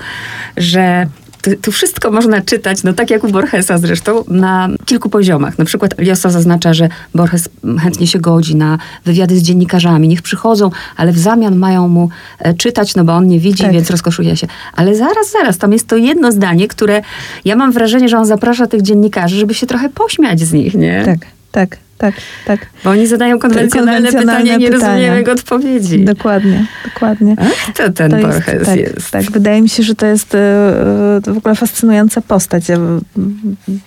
że 0.56 1.06
tu, 1.42 1.50
tu 1.62 1.72
wszystko 1.72 2.10
można 2.10 2.40
czytać, 2.40 2.82
no 2.82 2.92
tak 2.92 3.10
jak 3.10 3.24
u 3.24 3.28
Borgesa 3.28 3.78
zresztą, 3.78 4.24
na 4.28 4.68
kilku 4.84 5.08
poziomach. 5.08 5.58
Na 5.58 5.64
przykład 5.64 5.98
Liosa 5.98 6.30
zaznacza, 6.30 6.74
że 6.74 6.88
Borges 7.14 7.48
chętnie 7.80 8.06
się 8.06 8.20
godzi 8.20 8.56
na 8.56 8.78
wywiady 9.04 9.38
z 9.38 9.42
dziennikarzami. 9.42 10.08
Niech 10.08 10.22
przychodzą, 10.22 10.70
ale 10.96 11.12
w 11.12 11.18
zamian 11.18 11.56
mają 11.56 11.88
mu 11.88 12.08
e, 12.38 12.54
czytać, 12.54 12.94
no 12.94 13.04
bo 13.04 13.12
on 13.12 13.26
nie 13.26 13.40
widzi, 13.40 13.62
Tak. 13.62 13.72
więc 13.72 13.90
rozkoszuje 13.90 14.36
się. 14.36 14.46
Ale 14.76 14.96
zaraz, 14.96 15.30
zaraz, 15.32 15.58
tam 15.58 15.72
jest 15.72 15.88
to 15.88 15.96
jedno 15.96 16.32
zdanie, 16.32 16.68
które 16.68 17.02
ja 17.44 17.56
mam 17.56 17.72
wrażenie, 17.72 18.08
że 18.08 18.18
on 18.18 18.26
zaprasza 18.26 18.66
tych 18.66 18.82
dziennikarzy, 18.82 19.36
żeby 19.36 19.54
się 19.54 19.66
trochę 19.66 19.88
pośmiać 19.88 20.40
z 20.40 20.52
nich, 20.52 20.74
nie? 20.74 21.02
Tak, 21.04 21.18
tak, 21.52 21.76
tak, 22.02 22.14
tak. 22.46 22.66
Bo 22.84 22.90
oni 22.90 23.06
zadają 23.06 23.38
konwencjonalne, 23.38 23.92
Konwencjonalne 23.94 24.40
pytania, 24.42 24.56
nie 24.56 24.66
pytania. 24.70 24.86
rozumieją 24.88 25.14
jego 25.14 25.32
odpowiedzi. 25.32 26.04
Dokładnie, 26.04 26.66
dokładnie. 26.94 27.36
A 27.38 27.70
kto 27.72 27.92
ten 27.92 28.10
To 28.10 28.16
jest, 28.18 28.28
Borges 28.28 28.66
tak, 28.66 28.76
jest? 28.78 29.10
tak, 29.10 29.22
wydaje 29.30 29.62
mi 29.62 29.68
się, 29.68 29.82
że 29.82 29.94
to 29.94 30.06
jest 30.06 30.34
e, 30.34 30.38
e, 30.38 31.20
to 31.24 31.34
w 31.34 31.36
ogóle 31.36 31.54
fascynująca 31.54 32.20
postać. 32.20 32.68
Ja 32.68 32.76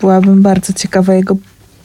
byłabym 0.00 0.42
bardzo 0.42 0.72
ciekawa 0.72 1.14
jego 1.14 1.36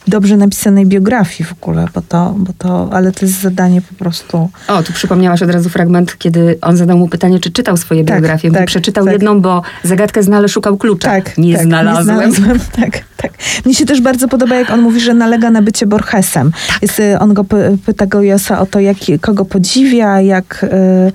dobrze 0.07 0.37
napisanej 0.37 0.85
biografii 0.85 1.49
w 1.49 1.53
ogóle, 1.53 1.85
bo 1.93 2.01
to, 2.01 2.35
bo 2.37 2.53
to, 2.57 2.89
ale 2.91 3.11
to 3.11 3.25
jest 3.25 3.41
zadanie 3.41 3.81
po 3.81 3.95
prostu. 3.95 4.49
O, 4.67 4.83
tu 4.83 4.93
przypomniałaś 4.93 5.41
od 5.43 5.51
razu 5.51 5.69
fragment, 5.69 6.17
kiedy 6.17 6.57
on 6.61 6.77
zadał 6.77 6.97
mu 6.97 7.07
pytanie, 7.07 7.39
czy 7.39 7.51
czytał 7.51 7.77
swoje 7.77 8.05
Tak, 8.05 8.17
biografie. 8.17 8.51
Tak, 8.51 8.65
przeczytał 8.65 9.05
tak. 9.05 9.13
jedną, 9.13 9.41
bo 9.41 9.61
zagadkę 9.83 10.23
znał, 10.23 10.39
ale 10.39 10.49
szukał 10.49 10.77
klucza. 10.77 11.09
Tak, 11.09 11.37
nie 11.37 11.55
tak, 11.55 11.65
znalazłem. 11.65 12.19
Nie 12.19 12.31
znalazłem. 12.31 12.59
Tak, 12.81 12.99
tak. 13.17 13.31
Mnie 13.65 13.75
się 13.75 13.85
też 13.85 14.01
bardzo 14.01 14.27
podoba, 14.27 14.55
jak 14.55 14.69
on 14.69 14.81
mówi, 14.81 14.99
że 14.99 15.13
nalega 15.13 15.51
na 15.51 15.61
bycie 15.61 15.85
Borgesem. 15.85 16.51
Tak. 16.67 16.81
Jest, 16.81 16.99
y, 16.99 17.19
on 17.19 17.33
go 17.33 17.43
py, 17.43 17.77
pyta 17.85 18.05
go 18.05 18.21
Josa 18.21 18.59
o 18.59 18.65
to, 18.65 18.79
jak, 18.79 18.97
kogo 19.21 19.45
podziwia, 19.45 20.21
jak... 20.21 20.63
Y, 20.63 21.11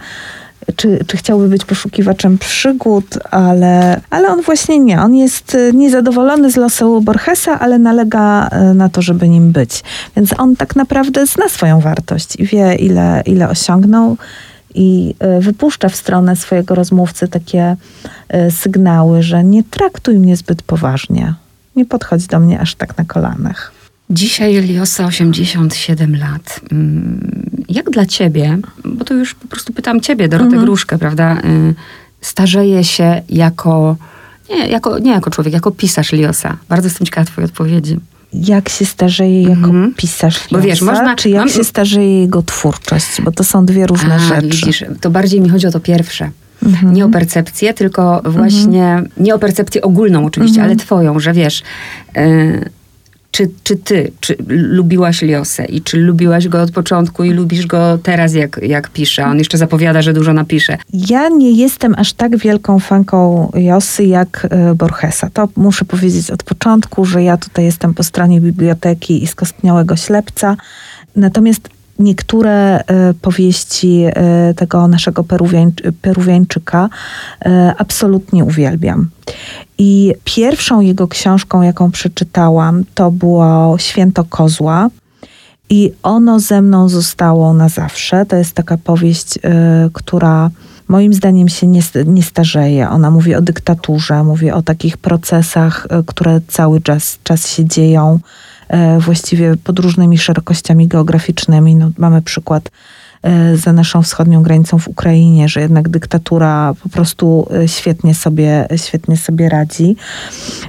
czy, 0.76 1.04
czy 1.06 1.16
chciałby 1.16 1.48
być 1.48 1.64
poszukiwaczem 1.64 2.38
przygód, 2.38 3.18
ale, 3.30 4.00
ale 4.10 4.28
on 4.28 4.42
właśnie 4.42 4.78
nie. 4.78 5.00
On 5.00 5.14
jest 5.14 5.54
y, 5.54 5.72
niezadowolony 5.74 6.50
z 6.50 6.56
losu 6.56 7.00
Borgesa, 7.00 7.60
ale 7.60 7.78
nalega 7.78 8.48
y, 8.70 8.74
na 8.74 8.88
to, 8.88 9.02
żeby 9.02 9.28
nim 9.28 9.52
być. 9.52 9.82
Więc 10.16 10.30
on 10.38 10.56
tak 10.56 10.76
naprawdę 10.76 11.26
zna 11.26 11.48
swoją 11.48 11.80
wartość 11.80 12.36
i 12.36 12.46
wie, 12.46 12.74
ile, 12.74 13.22
ile 13.26 13.48
osiągnął 13.48 14.16
i 14.74 15.14
y, 15.38 15.40
wypuszcza 15.40 15.88
w 15.88 15.96
stronę 15.96 16.36
swojego 16.36 16.74
rozmówcy 16.74 17.28
takie 17.28 17.76
sygnały, 18.50 19.22
że 19.22 19.44
nie 19.44 19.64
traktuj 19.64 20.18
mnie 20.18 20.36
zbyt 20.36 20.62
poważnie. 20.62 21.34
Nie 21.76 21.84
podchodź 21.84 22.26
do 22.26 22.40
mnie 22.40 22.60
aż 22.60 22.74
tak 22.74 22.98
na 22.98 23.04
kolanach. 23.04 23.75
Dzisiaj 24.10 24.62
Liosa 24.62 25.06
87 25.06 26.16
lat. 26.16 26.60
Mm, 26.72 27.20
Jak 27.68 27.90
dla 27.90 28.06
ciebie, 28.06 28.58
bo 28.84 29.04
to 29.04 29.14
już 29.14 29.34
po 29.34 29.48
prostu 29.48 29.72
pytam 29.72 30.00
ciebie, 30.00 30.28
Dorotę 30.28 30.46
Mhm. 30.46 30.64
Gruszkę, 30.64 30.98
prawda? 30.98 31.36
y, 31.44 31.74
Starzeje 32.20 32.84
się 32.84 33.22
jako 33.28 33.96
nie, 34.50 34.68
jako, 34.68 34.98
nie 34.98 35.10
jako 35.10 35.30
człowiek, 35.30 35.54
jako 35.54 35.70
pisarz 35.70 36.12
Liosa. 36.12 36.56
Bardzo 36.68 36.86
jestem 36.86 37.06
ciekawa 37.06 37.24
twojej 37.24 37.50
odpowiedzi. 37.50 37.96
Jak 38.32 38.68
się 38.68 38.84
starzeje 38.86 39.42
jako 39.42 39.52
Mhm. 39.66 39.94
pisarz 39.96 40.40
Bo 40.52 40.58
wiesz, 40.60 40.80
Liosa, 40.80 40.92
można- 40.92 41.14
czy 41.16 41.30
jak 41.30 41.38
mam- 41.38 41.48
się 41.48 41.64
starzeje 41.64 42.20
jego 42.20 42.42
twórczość? 42.42 43.22
Bo 43.22 43.32
to 43.32 43.44
są 43.44 43.66
dwie 43.66 43.86
różne 43.86 44.14
A, 44.14 44.18
rzeczy. 44.18 44.42
widzisz, 44.46 44.84
to 45.00 45.10
bardziej 45.10 45.40
mi 45.40 45.48
chodzi 45.48 45.66
o 45.66 45.70
to 45.70 45.80
pierwsze. 45.80 46.30
Mhm. 46.62 46.92
Nie 46.94 47.04
o 47.04 47.08
percepcję, 47.08 47.74
tylko 47.74 48.22
właśnie, 48.24 49.02
nie 49.16 49.34
o 49.34 49.38
percepcję 49.38 49.82
ogólną 49.82 50.24
oczywiście, 50.26 50.60
Mhm. 50.60 50.70
ale 50.70 50.76
twoją, 50.76 51.20
że 51.20 51.32
wiesz, 51.32 51.62
y, 52.16 52.70
czy, 53.36 53.50
czy 53.64 53.76
ty 53.76 54.12
czy 54.20 54.36
lubiłaś 54.48 55.22
Liosę 55.22 55.64
i 55.64 55.82
czy 55.82 55.96
lubiłaś 55.96 56.48
go 56.48 56.62
od 56.62 56.70
początku 56.70 57.24
i 57.24 57.30
lubisz 57.30 57.66
go 57.66 57.98
teraz, 58.02 58.34
jak, 58.34 58.60
jak 58.62 58.90
pisze? 58.90 59.26
On 59.26 59.38
jeszcze 59.38 59.58
zapowiada, 59.58 60.02
że 60.02 60.12
dużo 60.12 60.32
napisze. 60.32 60.78
Ja 60.92 61.28
nie 61.28 61.50
jestem 61.50 61.94
aż 61.98 62.12
tak 62.12 62.36
wielką 62.36 62.78
fanką 62.78 63.50
Josy 63.54 64.04
jak 64.04 64.46
e, 64.50 64.74
Borgesa. 64.74 65.30
To 65.32 65.48
muszę 65.56 65.84
powiedzieć 65.84 66.30
od 66.30 66.42
początku, 66.42 67.04
że 67.04 67.22
ja 67.22 67.36
tutaj 67.36 67.64
jestem 67.64 67.94
po 67.94 68.02
stronie 68.02 68.40
biblioteki 68.40 69.22
i 69.22 69.26
skostniałego 69.26 69.96
ślepca. 69.96 70.56
Natomiast 71.16 71.68
niektóre 71.98 72.78
e, 72.78 73.14
powieści 73.14 74.04
e, 74.06 74.54
tego 74.54 74.88
naszego 74.88 75.24
Peruwiań, 75.24 75.72
Peruwiańczyka 76.02 76.88
e, 77.44 77.74
absolutnie 77.78 78.44
uwielbiam. 78.44 79.10
I 79.78 80.14
pierwszą 80.24 80.80
jego 80.80 81.08
książką, 81.08 81.62
jaką 81.62 81.90
przeczytałam, 81.90 82.84
to 82.94 83.10
było 83.10 83.78
Święto 83.78 84.24
Kozła. 84.24 84.88
I 85.70 85.92
ono 86.02 86.40
ze 86.40 86.62
mną 86.62 86.88
zostało 86.88 87.54
na 87.54 87.68
zawsze. 87.68 88.26
To 88.26 88.36
jest 88.36 88.52
taka 88.52 88.78
powieść, 88.78 89.38
która 89.92 90.50
moim 90.88 91.14
zdaniem 91.14 91.48
się 91.48 91.66
nie, 91.66 91.80
nie 92.06 92.22
starzeje. 92.22 92.90
Ona 92.90 93.10
mówi 93.10 93.34
o 93.34 93.42
dyktaturze, 93.42 94.24
mówi 94.24 94.50
o 94.50 94.62
takich 94.62 94.96
procesach, 94.96 95.86
które 96.06 96.40
cały 96.48 96.80
czas, 96.80 97.18
czas 97.22 97.48
się 97.48 97.64
dzieją 97.64 98.18
właściwie 98.98 99.56
pod 99.56 99.78
różnymi 99.78 100.18
szerokościami 100.18 100.88
geograficznymi. 100.88 101.74
No, 101.74 101.90
mamy 101.98 102.22
przykład 102.22 102.70
e, 103.22 103.56
za 103.56 103.72
naszą 103.72 104.02
wschodnią 104.02 104.42
granicą 104.42 104.78
w 104.78 104.88
Ukrainie, 104.88 105.48
że 105.48 105.60
jednak 105.60 105.88
dyktatura 105.88 106.74
po 106.82 106.88
prostu 106.88 107.48
e, 107.54 107.68
świetnie 107.68 108.14
sobie, 108.14 108.68
świetnie 108.76 109.16
sobie 109.16 109.48
radzi. 109.48 109.96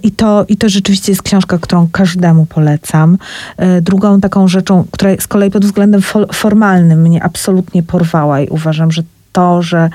I 0.03 0.11
to, 0.11 0.45
I 0.47 0.57
to 0.57 0.69
rzeczywiście 0.69 1.11
jest 1.11 1.21
książka, 1.21 1.57
którą 1.57 1.87
każdemu 1.91 2.45
polecam. 2.45 3.17
Drugą 3.81 4.21
taką 4.21 4.47
rzeczą, 4.47 4.85
która 4.91 5.11
z 5.19 5.27
kolei 5.27 5.51
pod 5.51 5.65
względem 5.65 6.01
formalnym 6.33 7.01
mnie 7.01 7.23
absolutnie 7.23 7.83
porwała 7.83 8.41
i 8.41 8.47
uważam, 8.49 8.91
że 8.91 9.03
to, 9.31 9.61
że 9.61 9.89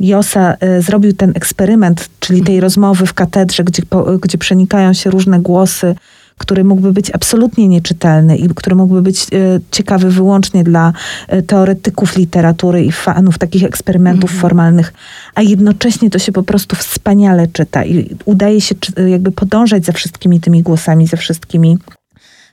Josa 0.00 0.56
zrobił 0.80 1.12
ten 1.12 1.32
eksperyment, 1.34 2.08
czyli 2.20 2.42
tej 2.42 2.60
rozmowy 2.60 3.06
w 3.06 3.14
katedrze, 3.14 3.64
gdzie, 3.64 3.82
gdzie 4.20 4.38
przenikają 4.38 4.92
się 4.92 5.10
różne 5.10 5.40
głosy, 5.40 5.94
który 6.40 6.64
mógłby 6.64 6.92
być 6.92 7.10
absolutnie 7.10 7.68
nieczytelny 7.68 8.36
i 8.36 8.48
który 8.48 8.76
mógłby 8.76 9.02
być 9.02 9.22
e, 9.22 9.26
ciekawy 9.70 10.10
wyłącznie 10.10 10.64
dla 10.64 10.92
e, 11.28 11.42
teoretyków 11.42 12.16
literatury 12.16 12.84
i 12.84 12.92
fanów 12.92 13.38
takich 13.38 13.64
eksperymentów 13.64 14.30
mm. 14.30 14.40
formalnych, 14.40 14.92
a 15.34 15.42
jednocześnie 15.42 16.10
to 16.10 16.18
się 16.18 16.32
po 16.32 16.42
prostu 16.42 16.76
wspaniale 16.76 17.46
czyta 17.48 17.84
i 17.84 18.16
udaje 18.24 18.60
się 18.60 18.74
jakby 19.08 19.32
podążać 19.32 19.84
za 19.84 19.92
wszystkimi 19.92 20.40
tymi 20.40 20.62
głosami, 20.62 21.06
za 21.06 21.16
wszystkimi 21.16 21.78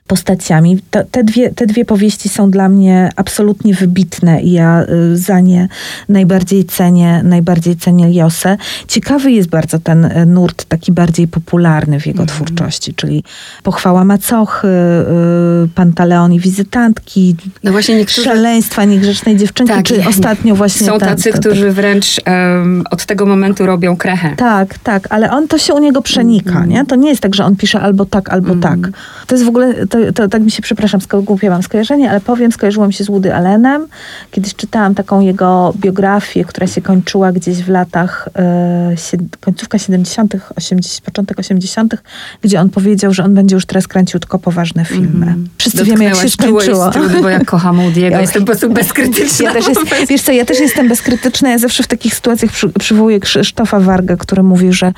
postaciami. 0.08 0.78
To, 0.90 1.04
te, 1.10 1.24
dwie, 1.24 1.50
te 1.50 1.66
dwie 1.66 1.84
powieści 1.84 2.28
są 2.28 2.50
dla 2.50 2.68
mnie 2.68 3.10
absolutnie 3.16 3.74
wybitne 3.74 4.42
i 4.42 4.52
ja 4.52 4.82
y, 5.12 5.16
za 5.16 5.40
nie 5.40 5.68
najbardziej 6.08 6.64
cenię, 6.64 7.20
najbardziej 7.24 7.76
cenię 7.76 8.12
Josę. 8.12 8.56
Ciekawy 8.88 9.32
jest 9.32 9.48
bardzo 9.48 9.78
ten 9.78 10.04
y, 10.04 10.26
nurt 10.26 10.64
taki 10.64 10.92
bardziej 10.92 11.28
popularny 11.28 12.00
w 12.00 12.06
jego 12.06 12.22
mm. 12.22 12.28
twórczości, 12.28 12.94
czyli 12.94 13.24
Pochwała 13.62 14.04
Macochy, 14.04 14.68
y, 14.68 15.68
Pantaleon 15.74 16.32
i 16.32 16.40
Wizytantki, 16.40 17.36
no 17.64 17.72
właśnie 17.72 17.96
niektórzy... 17.96 18.24
Szaleństwa 18.24 18.84
Niegrzecznej 18.84 19.36
Dziewczynki, 19.36 19.72
tak, 19.72 19.84
czy 19.84 20.08
ostatnio 20.08 20.54
właśnie... 20.54 20.86
Są 20.86 20.98
ten, 20.98 21.08
tacy, 21.08 21.30
ten, 21.32 21.40
którzy 21.40 21.72
wręcz 21.72 22.20
um, 22.26 22.84
od 22.90 23.06
tego 23.06 23.26
momentu 23.26 23.66
robią 23.66 23.96
krechę. 23.96 24.34
Tak, 24.36 24.78
tak, 24.78 25.06
ale 25.10 25.30
on 25.30 25.48
to 25.48 25.58
się 25.58 25.74
u 25.74 25.78
niego 25.78 26.02
przenika, 26.02 26.56
mm. 26.56 26.68
nie? 26.68 26.86
To 26.86 26.96
nie 26.96 27.08
jest 27.08 27.20
tak, 27.20 27.34
że 27.34 27.44
on 27.44 27.56
pisze 27.56 27.80
albo 27.80 28.04
tak, 28.04 28.28
albo 28.28 28.52
mm. 28.52 28.60
tak. 28.60 28.78
To 29.26 29.34
jest 29.34 29.44
w 29.44 29.48
ogóle... 29.48 29.74
To 30.06 30.12
to, 30.12 30.28
tak 30.28 30.42
mi 30.42 30.50
się, 30.50 30.62
przepraszam, 30.62 31.00
głupie 31.22 31.50
mam 31.50 31.62
skojarzenie, 31.62 32.10
ale 32.10 32.20
powiem, 32.20 32.52
skojarzyłam 32.52 32.92
się 32.92 33.04
z 33.04 33.06
Woody 33.06 33.34
Allenem. 33.34 33.86
Kiedyś 34.30 34.54
czytałam 34.54 34.94
taką 34.94 35.20
jego 35.20 35.74
biografię, 35.76 36.44
która 36.44 36.66
się 36.66 36.82
kończyła 36.82 37.32
gdzieś 37.32 37.62
w 37.62 37.68
latach, 37.68 38.28
e, 38.36 38.94
końcówka 39.40 39.78
70., 39.78 40.36
80, 40.56 41.04
początek 41.04 41.38
80., 41.38 42.02
gdzie 42.42 42.60
on 42.60 42.70
powiedział, 42.70 43.12
że 43.12 43.24
on 43.24 43.34
będzie 43.34 43.54
już 43.54 43.66
teraz 43.66 43.88
kręcił 43.88 44.20
tylko 44.20 44.38
poważne 44.38 44.84
filmy. 44.84 45.26
Mm. 45.26 45.48
Wszyscy 45.58 45.84
wiemy, 45.84 46.04
jak 46.04 46.16
się 46.16 46.28
skończyło. 46.28 46.90
Trudy, 46.90 47.20
bo 47.22 47.28
jak 47.28 47.44
kocham 47.44 47.76
Woody'ego, 47.80 48.10
ja 48.10 48.20
jestem 48.20 48.42
po 48.42 48.46
prostu 48.46 48.70
bezkrytyczna. 48.70 49.44
Ja 49.44 49.52
też 49.52 49.68
jest, 49.68 49.80
wiesz 50.08 50.22
co, 50.22 50.32
ja 50.32 50.44
też 50.44 50.60
jestem 50.60 50.88
bezkrytyczna. 50.88 51.50
Ja 51.50 51.58
zawsze 51.58 51.82
w 51.82 51.86
takich 51.86 52.14
sytuacjach 52.14 52.52
przy, 52.52 52.68
przywołuję 52.68 53.20
Krzysztofa 53.20 53.80
Wargę, 53.80 54.16
który 54.16 54.42
mówi, 54.42 54.72
że 54.72 54.92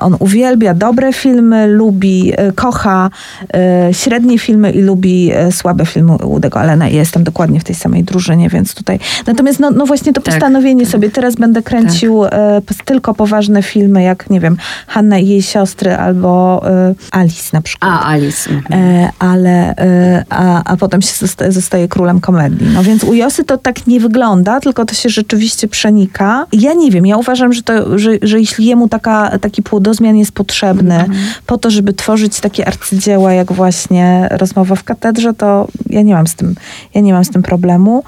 on 0.00 0.16
uwielbia 0.18 0.74
dobre 0.74 1.12
filmy, 1.12 1.66
lubi, 1.66 2.32
e, 2.36 2.52
kocha 2.52 3.10
e, 3.54 3.88
średnie 3.94 4.38
filmy 4.38 4.70
i 4.70 4.82
lubi 4.82 5.30
słabe 5.50 5.86
filmy 5.86 6.16
Łudego 6.24 6.60
Allena. 6.60 6.88
Ja 6.88 6.98
jestem 6.98 7.24
dokładnie 7.24 7.60
w 7.60 7.64
tej 7.64 7.74
samej 7.74 8.04
drużynie, 8.04 8.48
więc 8.48 8.74
tutaj... 8.74 8.98
Natomiast 9.26 9.60
no, 9.60 9.70
no 9.70 9.86
właśnie 9.86 10.12
to 10.12 10.20
tak. 10.20 10.34
postanowienie 10.34 10.86
sobie, 10.86 11.10
teraz 11.10 11.34
będę 11.34 11.62
kręcił 11.62 12.22
tak. 12.66 12.84
tylko 12.84 13.14
poważne 13.14 13.62
filmy, 13.62 14.02
jak 14.02 14.30
nie 14.30 14.40
wiem, 14.40 14.56
Hanna 14.86 15.18
i 15.18 15.28
jej 15.28 15.42
siostry 15.42 15.96
albo 15.96 16.62
Alice 17.10 17.50
na 17.52 17.62
przykład. 17.62 17.90
A, 17.92 18.08
Alice. 18.08 18.50
Mhm. 18.50 19.08
Ale, 19.18 19.74
a, 20.30 20.62
a 20.64 20.76
potem 20.76 21.02
się 21.02 21.14
zostaje, 21.18 21.52
zostaje 21.52 21.88
królem 21.88 22.20
komedii. 22.20 22.68
No 22.74 22.82
więc 22.82 23.04
u 23.04 23.14
Josy 23.14 23.44
to 23.44 23.58
tak 23.58 23.86
nie 23.86 24.00
wygląda, 24.00 24.60
tylko 24.60 24.84
to 24.84 24.94
się 24.94 25.08
rzeczywiście 25.08 25.68
przenika. 25.68 26.46
Ja 26.52 26.74
nie 26.74 26.90
wiem, 26.90 27.06
ja 27.06 27.16
uważam, 27.16 27.52
że, 27.52 27.62
to, 27.62 27.98
że, 27.98 28.10
że 28.22 28.40
jeśli 28.40 28.66
jemu 28.66 28.88
taka, 28.88 29.38
taka 29.38 29.49
taki 29.50 29.62
płodozmian 29.62 30.16
jest 30.16 30.32
potrzebny 30.32 30.94
-hmm. 30.94 31.14
po 31.46 31.58
to, 31.58 31.70
żeby 31.70 31.92
tworzyć 31.92 32.40
takie 32.40 32.68
arcydzieła, 32.68 33.32
jak 33.32 33.52
właśnie 33.52 34.28
rozmowa 34.30 34.74
w 34.74 34.84
katedrze, 34.84 35.34
to 35.34 35.68
ja 35.86 36.02
nie 36.02 36.14
mam 36.14 36.26
z 36.26 36.34
tym, 36.34 36.54
ja 36.94 37.00
nie 37.00 37.12
mam 37.12 37.24
z 37.24 37.30
tym 37.30 37.42
problemu. 37.42 38.04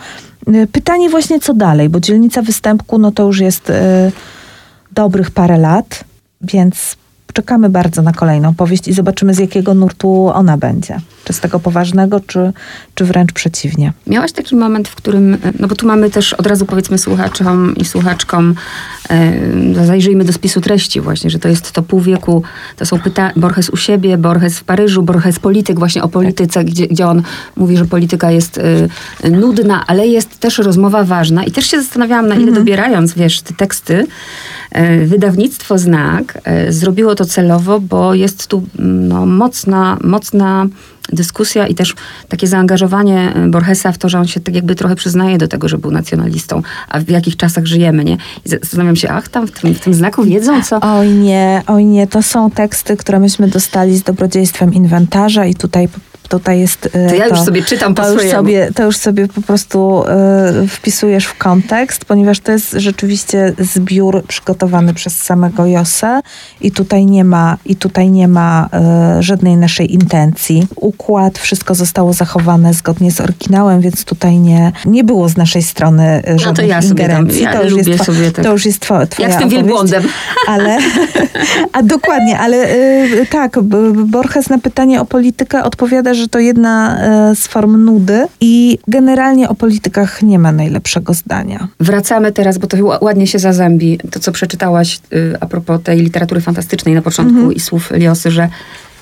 Y, 0.48 0.66
pytanie 0.66 1.10
właśnie, 1.10 1.40
co 1.40 1.54
dalej, 1.54 1.88
bo 1.88 2.00
dzielnica 2.00 2.42
występku, 2.42 2.98
no 2.98 3.12
to 3.12 3.22
już 3.22 3.40
jest 3.40 3.70
y, 3.70 3.74
dobrych 4.92 5.30
parę 5.30 5.58
lat, 5.58 6.04
więc 6.40 6.96
czekamy 7.32 7.68
bardzo 7.68 8.02
na 8.02 8.12
kolejną 8.12 8.54
powieść 8.54 8.88
i 8.88 8.92
zobaczymy, 8.92 9.34
z 9.34 9.38
jakiego 9.38 9.74
nurtu 9.74 10.30
ona 10.34 10.56
będzie. 10.56 11.00
Czy 11.24 11.32
z 11.32 11.40
tego 11.40 11.60
poważnego, 11.60 12.20
czy, 12.20 12.52
czy 12.94 13.04
wręcz 13.04 13.32
przeciwnie. 13.32 13.92
Miałaś 14.06 14.32
taki 14.32 14.56
moment, 14.56 14.88
w 14.88 14.94
którym, 14.94 15.36
no 15.60 15.68
bo 15.68 15.74
tu 15.74 15.86
mamy 15.86 16.10
też 16.10 16.32
od 16.32 16.46
razu 16.46 16.66
powiedzmy 16.66 16.98
słuchaczom 16.98 17.74
i 17.76 17.84
słuchaczkom, 17.84 18.54
e, 19.10 19.86
zajrzyjmy 19.86 20.24
do 20.24 20.32
spisu 20.32 20.60
treści 20.60 21.00
właśnie, 21.00 21.30
że 21.30 21.38
to 21.38 21.48
jest 21.48 21.72
to 21.72 21.82
pół 21.82 22.00
wieku, 22.00 22.42
to 22.76 22.86
są 22.86 22.98
pytania, 22.98 23.32
Borges 23.36 23.70
u 23.70 23.76
siebie, 23.76 24.18
Borges 24.18 24.58
w 24.58 24.64
Paryżu, 24.64 25.02
Borges 25.02 25.38
polityk, 25.38 25.78
właśnie 25.78 26.02
o 26.02 26.08
polityce, 26.08 26.64
gdzie, 26.64 26.86
gdzie 26.86 27.06
on 27.06 27.22
mówi, 27.56 27.76
że 27.76 27.84
polityka 27.84 28.30
jest 28.30 28.60
e, 29.22 29.30
nudna, 29.30 29.84
ale 29.86 30.06
jest 30.06 30.38
też 30.38 30.58
rozmowa 30.58 31.04
ważna 31.04 31.44
i 31.44 31.50
też 31.50 31.66
się 31.66 31.82
zastanawiałam, 31.82 32.28
na 32.28 32.34
ile 32.34 32.48
mhm. 32.48 32.64
dobierając, 32.64 33.14
wiesz, 33.14 33.40
te 33.40 33.54
teksty, 33.54 34.06
wydawnictwo 35.06 35.78
Znak 35.78 36.38
e, 36.44 36.72
zrobiło 36.72 37.14
to 37.14 37.24
celowo, 37.24 37.80
bo 37.80 38.14
jest 38.14 38.46
tu 38.46 38.62
no, 38.78 39.26
mocna, 39.26 39.98
mocna 40.04 40.66
dyskusja 41.12 41.66
i 41.66 41.74
też 41.74 41.94
takie 42.28 42.46
zaangażowanie 42.46 43.32
e, 43.34 43.48
Borgesa 43.48 43.92
w 43.92 43.98
to, 43.98 44.08
że 44.08 44.18
on 44.18 44.26
się 44.26 44.40
tak 44.40 44.54
jakby 44.54 44.74
trochę 44.74 44.96
przyznaje 44.96 45.38
do 45.38 45.48
tego, 45.48 45.68
że 45.68 45.78
był 45.78 45.90
nacjonalistą, 45.90 46.62
a 46.88 47.00
w 47.00 47.08
jakich 47.08 47.36
czasach 47.36 47.66
żyjemy, 47.66 48.04
nie? 48.04 48.16
I 48.46 48.48
zastanawiam 48.48 48.96
się, 48.96 49.08
ach, 49.08 49.28
tam 49.28 49.46
w 49.46 49.50
tym, 49.60 49.74
w 49.74 49.80
tym 49.80 49.94
znaku 49.94 50.24
wiedzą, 50.24 50.62
co... 50.62 50.80
Oj 50.80 51.08
nie, 51.08 51.62
oj 51.66 51.84
nie, 51.84 52.06
to 52.06 52.22
są 52.22 52.50
teksty, 52.50 52.96
które 52.96 53.20
myśmy 53.20 53.48
dostali 53.48 53.96
z 53.96 54.02
dobrodziejstwem 54.02 54.74
inwentarza 54.74 55.46
i 55.46 55.54
tutaj 55.54 55.88
tutaj 56.28 56.60
jest... 56.60 56.88
E, 56.92 57.08
to 57.08 57.14
ja 57.14 57.26
już 57.26 57.40
sobie 57.40 57.62
czytam 57.62 57.94
po 57.94 58.02
to 58.02 58.12
już 58.12 58.30
sobie, 58.30 58.70
To 58.74 58.84
już 58.84 58.96
sobie 58.96 59.28
po 59.28 59.42
prostu 59.42 60.04
y, 60.64 60.68
wpisujesz 60.68 61.24
w 61.24 61.38
kontekst, 61.38 62.04
ponieważ 62.04 62.40
to 62.40 62.52
jest 62.52 62.72
rzeczywiście 62.72 63.52
zbiór 63.58 64.24
przygotowany 64.28 64.94
przez 64.94 65.18
samego 65.18 65.66
Josę 65.66 66.20
i 66.60 66.72
tutaj 66.72 67.06
nie 67.06 67.24
ma, 67.24 67.56
i 67.64 67.76
tutaj 67.76 68.10
nie 68.10 68.28
ma 68.28 68.68
y, 69.18 69.22
żadnej 69.22 69.56
naszej 69.56 69.94
intencji. 69.94 70.66
Układ, 70.76 71.38
wszystko 71.38 71.74
zostało 71.74 72.12
zachowane 72.12 72.74
zgodnie 72.74 73.12
z 73.12 73.20
oryginałem, 73.20 73.80
więc 73.80 74.04
tutaj 74.04 74.38
nie, 74.38 74.72
nie 74.86 75.04
było 75.04 75.28
z 75.28 75.36
naszej 75.36 75.62
strony 75.62 76.22
żadnych 76.26 76.46
no 76.46 76.54
to 76.54 76.62
ja 76.62 76.80
ingerencji. 76.80 77.44
Tam, 77.44 77.52
ja 77.52 77.60
to, 77.60 77.64
już 77.68 77.86
jest 77.86 78.04
sobie 78.04 78.30
tak. 78.30 78.44
to 78.44 78.52
już 78.52 78.66
jest 78.66 78.80
twoja 78.80 79.06
Jak 79.18 79.32
z 79.32 79.38
tym 79.38 79.48
wielbłądem. 79.48 80.02
Ale, 80.48 80.78
a 81.72 81.82
dokładnie, 81.82 82.38
ale 82.38 82.74
y, 82.74 83.26
tak, 83.30 83.60
Borges 84.06 84.48
na 84.48 84.58
pytanie 84.58 85.00
o 85.00 85.04
politykę 85.04 85.64
odpowiada, 85.64 86.11
że 86.14 86.22
że 86.22 86.28
to 86.28 86.38
jedna 86.38 86.98
e, 86.98 87.36
z 87.36 87.46
form 87.46 87.84
nudy 87.84 88.26
i 88.40 88.78
generalnie 88.88 89.48
o 89.48 89.54
politykach 89.54 90.22
nie 90.22 90.38
ma 90.38 90.52
najlepszego 90.52 91.14
zdania. 91.14 91.68
Wracamy 91.80 92.32
teraz, 92.32 92.58
bo 92.58 92.66
to 92.66 92.76
ładnie 93.00 93.26
się 93.26 93.38
zazębi, 93.38 93.98
to 94.10 94.20
co 94.20 94.32
przeczytałaś 94.32 95.00
y, 95.12 95.36
a 95.40 95.46
propos 95.46 95.82
tej 95.82 96.00
literatury 96.00 96.40
fantastycznej 96.40 96.94
na 96.94 97.02
początku 97.02 97.36
mhm. 97.36 97.52
i 97.52 97.60
słów 97.60 97.90
Liosy, 97.90 98.30
że 98.30 98.48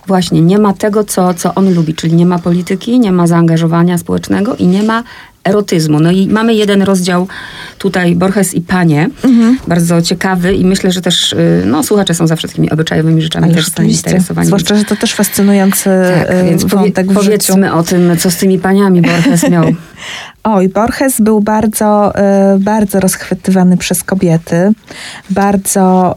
właśnie 0.07 0.41
nie 0.41 0.59
ma 0.59 0.73
tego, 0.73 1.05
co, 1.05 1.35
co 1.35 1.55
on 1.55 1.75
lubi, 1.75 1.95
czyli 1.95 2.15
nie 2.15 2.27
ma 2.27 2.39
polityki, 2.39 3.01
nie 3.01 3.13
ma 3.13 3.27
zaangażowania 3.27 3.99
społecznego 3.99 4.57
i 4.57 4.67
nie 4.67 4.83
ma 4.83 5.03
erotyzmu. 5.45 6.01
No 6.01 6.11
i 6.11 6.29
mamy 6.29 6.55
jeden 6.55 6.83
rozdział 6.83 7.29
tutaj, 7.79 8.17
Borges 8.17 8.55
i 8.55 8.61
Panie, 8.61 9.11
mhm. 9.25 9.59
bardzo 9.69 10.03
ciekawy 10.03 10.55
i 10.55 10.65
myślę, 10.65 10.93
że 10.93 11.01
też 11.01 11.33
y, 11.33 11.63
no, 11.67 11.83
słuchacze 11.83 12.15
są 12.15 12.27
zawsze 12.27 12.49
takimi 12.49 12.71
obyczajowymi 12.71 13.23
rzeczami 13.23 13.45
Ale 13.45 13.55
też 13.55 13.67
zainteresowani. 13.67 14.47
Zwłaszcza, 14.47 14.75
że 14.77 14.85
to 14.85 14.97
też 14.97 15.15
fascynujący 15.15 15.91
tak, 16.27 16.37
y, 16.37 16.45
więc 16.45 16.65
wątek 16.65 17.07
powie, 17.07 17.19
Powiedzmy 17.21 17.73
o 17.73 17.83
tym, 17.83 18.17
co 18.19 18.31
z 18.31 18.37
tymi 18.37 18.59
paniami 18.59 19.03
Borges 19.03 19.51
miał. 19.51 19.65
Oj, 20.45 20.69
Borges 20.69 21.21
był 21.21 21.41
bardzo, 21.41 22.13
y, 22.57 22.59
bardzo 22.59 23.01
rozchwytywany 23.01 23.77
przez 23.77 24.05
kobiety. 24.05 24.73
Bardzo 25.31 26.17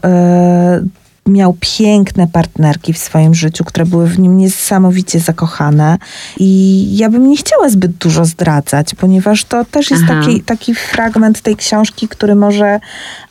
miał 1.26 1.56
piękne 1.60 2.26
partnerki 2.26 2.92
w 2.92 2.98
swoim 2.98 3.34
życiu, 3.34 3.64
które 3.64 3.86
były 3.86 4.06
w 4.06 4.18
nim 4.18 4.36
niesamowicie 4.36 5.20
zakochane. 5.20 5.98
I 6.38 6.88
ja 6.96 7.08
bym 7.10 7.28
nie 7.28 7.36
chciała 7.36 7.68
zbyt 7.68 7.92
dużo 7.92 8.24
zdradzać, 8.24 8.94
ponieważ 8.94 9.44
to 9.44 9.64
też 9.64 9.90
jest 9.90 10.06
taki, 10.06 10.40
taki 10.40 10.74
fragment 10.74 11.40
tej 11.40 11.56
książki, 11.56 12.08
który 12.08 12.34
może 12.34 12.80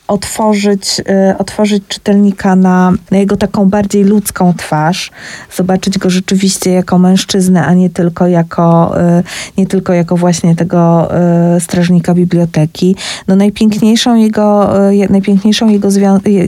otworzyć, 0.08 1.00
y, 1.30 1.38
otworzyć 1.38 1.84
czytelnika 1.88 2.56
na, 2.56 2.92
na 3.10 3.18
jego 3.18 3.36
taką 3.36 3.68
bardziej 3.68 4.04
ludzką 4.04 4.54
twarz, 4.56 5.10
zobaczyć 5.56 5.98
go 5.98 6.10
rzeczywiście 6.10 6.70
jako 6.70 6.98
mężczyznę, 6.98 7.66
a 7.66 7.74
nie 7.74 7.90
tylko 7.90 8.26
jako, 8.26 8.94
y, 9.18 9.22
nie 9.58 9.66
tylko 9.66 9.92
jako 9.92 10.16
właśnie 10.16 10.56
tego 10.56 11.08
y, 11.56 11.60
strażnika 11.60 12.14
biblioteki. 12.14 12.96
No 13.28 13.36
najpiękniejszą 13.36 14.14
jego, 14.14 14.70
najpiękniejszą 15.10 15.68
jego 15.68 15.88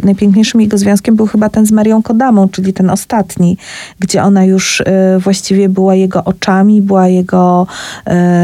najpiękniejszym 0.04 0.60
jego 0.60 0.78
związkiem 0.78 1.16
był 1.16 1.26
chyba 1.26 1.48
ten 1.48 1.66
z 1.66 1.72
Marią 1.72 2.02
Kodamą, 2.02 2.48
czyli 2.48 2.72
ten 2.72 2.90
ostatni, 2.90 3.56
gdzie 3.98 4.22
ona 4.22 4.44
już 4.44 4.82
właściwie 5.18 5.68
była 5.68 5.94
jego 5.94 6.24
oczami, 6.24 6.82
była 6.82 7.08
jego 7.08 7.66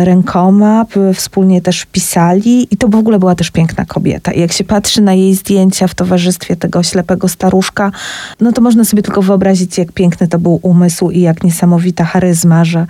rękoma, 0.04 0.86
wspólnie 1.14 1.62
też 1.62 1.84
pisali 1.84 2.68
i 2.70 2.76
to 2.76 2.88
w 2.88 2.94
ogóle 2.94 3.18
była 3.18 3.34
też 3.34 3.50
piękna 3.50 3.84
kobieta. 3.84 4.32
I 4.32 4.40
jak 4.40 4.52
się 4.52 4.64
patrzy 4.64 5.01
na 5.02 5.14
jej 5.14 5.34
zdjęcia 5.34 5.88
w 5.88 5.94
towarzystwie 5.94 6.56
tego 6.56 6.82
ślepego 6.82 7.28
staruszka, 7.28 7.92
no 8.40 8.52
to 8.52 8.60
można 8.60 8.84
sobie 8.84 9.02
tylko 9.02 9.22
wyobrazić, 9.22 9.78
jak 9.78 9.92
piękny 9.92 10.28
to 10.28 10.38
był 10.38 10.60
umysł 10.62 11.10
i 11.10 11.20
jak 11.20 11.44
niesamowita 11.44 12.04
charyzma, 12.04 12.64
że, 12.64 12.86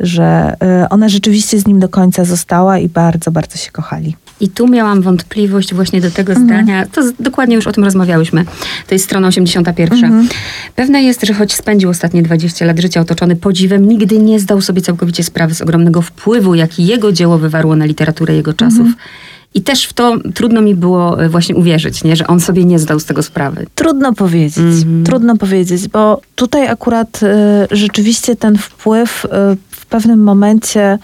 że 0.00 0.56
y, 0.84 0.88
ona 0.88 1.08
rzeczywiście 1.08 1.58
z 1.58 1.66
nim 1.66 1.80
do 1.80 1.88
końca 1.88 2.24
została 2.24 2.78
i 2.78 2.88
bardzo, 2.88 3.30
bardzo 3.30 3.56
się 3.56 3.70
kochali. 3.70 4.16
I 4.40 4.48
tu 4.48 4.68
miałam 4.68 5.02
wątpliwość 5.02 5.74
właśnie 5.74 6.00
do 6.00 6.10
tego 6.10 6.32
mhm. 6.32 6.48
zdania. 6.48 6.86
To 6.86 7.08
z, 7.08 7.12
dokładnie 7.20 7.56
już 7.56 7.66
o 7.66 7.72
tym 7.72 7.84
rozmawiałyśmy. 7.84 8.44
To 8.86 8.94
jest 8.94 9.04
strona 9.04 9.28
81. 9.28 10.04
Mhm. 10.04 10.28
Pewne 10.76 11.02
jest, 11.02 11.26
że 11.26 11.34
choć 11.34 11.54
spędził 11.54 11.90
ostatnie 11.90 12.22
20 12.22 12.64
lat 12.64 12.78
życia 12.78 13.00
otoczony 13.00 13.36
podziwem, 13.36 13.88
nigdy 13.88 14.18
nie 14.18 14.40
zdał 14.40 14.60
sobie 14.60 14.82
całkowicie 14.82 15.24
sprawy 15.24 15.54
z 15.54 15.62
ogromnego 15.62 16.02
wpływu, 16.02 16.54
jaki 16.54 16.86
jego 16.86 17.12
dzieło 17.12 17.38
wywarło 17.38 17.76
na 17.76 17.84
literaturę 17.84 18.34
jego 18.34 18.52
czasów. 18.52 18.78
Mhm. 18.78 18.94
I 19.54 19.62
też 19.62 19.84
w 19.84 19.92
to 19.92 20.16
trudno 20.34 20.62
mi 20.62 20.74
było 20.74 21.22
e, 21.22 21.28
właśnie 21.28 21.56
uwierzyć, 21.56 22.04
nie? 22.04 22.16
że 22.16 22.26
on 22.26 22.40
sobie 22.40 22.64
nie 22.64 22.78
zdał 22.78 23.00
z 23.00 23.04
tego 23.04 23.22
sprawy. 23.22 23.66
Trudno 23.74 24.12
powiedzieć, 24.12 24.64
mm-hmm. 24.64 25.06
trudno 25.06 25.36
powiedzieć, 25.36 25.88
bo 25.88 26.20
tutaj 26.34 26.68
akurat 26.68 27.20
y, 27.22 27.26
rzeczywiście 27.76 28.36
ten 28.36 28.58
wpływ 28.58 29.24
y, 29.24 29.28
w 29.70 29.86
pewnym 29.86 30.22
momencie 30.22 30.98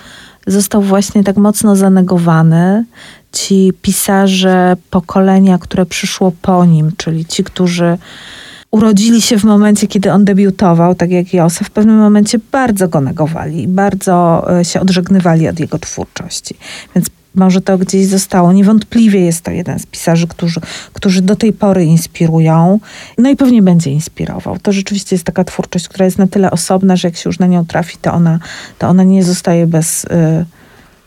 został 0.47 0.83
właśnie 0.83 1.25
tak 1.25 1.37
mocno 1.37 1.77
zanegowany. 1.77 2.85
Ci 3.33 3.73
pisarze 3.83 4.77
pokolenia, 4.91 5.59
które 5.59 5.87
przyszło 5.87 6.33
po 6.43 6.65
nim, 6.65 6.93
czyli 6.97 7.25
ci, 7.25 7.45
którzy 7.45 7.99
urodzili 8.71 9.23
się 9.23 9.39
w 9.39 9.45
momencie, 9.45 9.87
kiedy 9.87 10.13
on 10.13 10.25
debiutował, 10.25 10.95
tak 10.95 11.11
jak 11.11 11.35
Josef, 11.35 11.69
w 11.69 11.71
pewnym 11.71 11.97
momencie 11.97 12.39
bardzo 12.53 12.89
go 12.89 13.01
negowali 13.01 13.69
bardzo 13.69 14.47
się 14.63 14.81
odżegnywali 14.81 15.49
od 15.49 15.61
jego 15.61 15.79
twórczości. 15.79 16.55
Więc 16.95 17.07
może 17.35 17.61
to 17.61 17.79
gdzieś 17.79 18.07
zostało. 18.07 18.53
Niewątpliwie 18.53 19.21
jest 19.21 19.45
to 19.45 19.51
jeden 19.51 19.79
z 19.79 19.87
pisarzy, 19.87 20.27
którzy, 20.27 20.61
którzy 20.93 21.23
do 21.23 21.37
tej 21.37 21.53
pory 21.53 21.85
inspirują. 21.85 22.81
No 23.19 23.31
i 23.31 23.37
pewnie 23.37 23.63
będzie 23.63 23.91
inspirował. 23.91 24.59
To 24.59 24.73
rzeczywiście 24.73 25.17
jest 25.17 25.25
taka 25.25 25.45
twórczość, 25.45 25.89
która 25.89 26.05
jest 26.05 26.19
na 26.19 26.27
tyle 26.27 26.51
osobna, 26.51 26.97
że 26.97 27.09
jak 27.09 27.17
się 27.17 27.29
już 27.29 27.39
na 27.39 27.47
nią 27.47 27.67
trafi, 27.67 27.97
to 28.03 28.13
ona, 28.13 28.39
to 28.79 28.89
ona 28.89 29.03
nie 29.03 29.25
zostaje 29.25 29.67
bez, 29.67 30.05
y, 30.05 30.09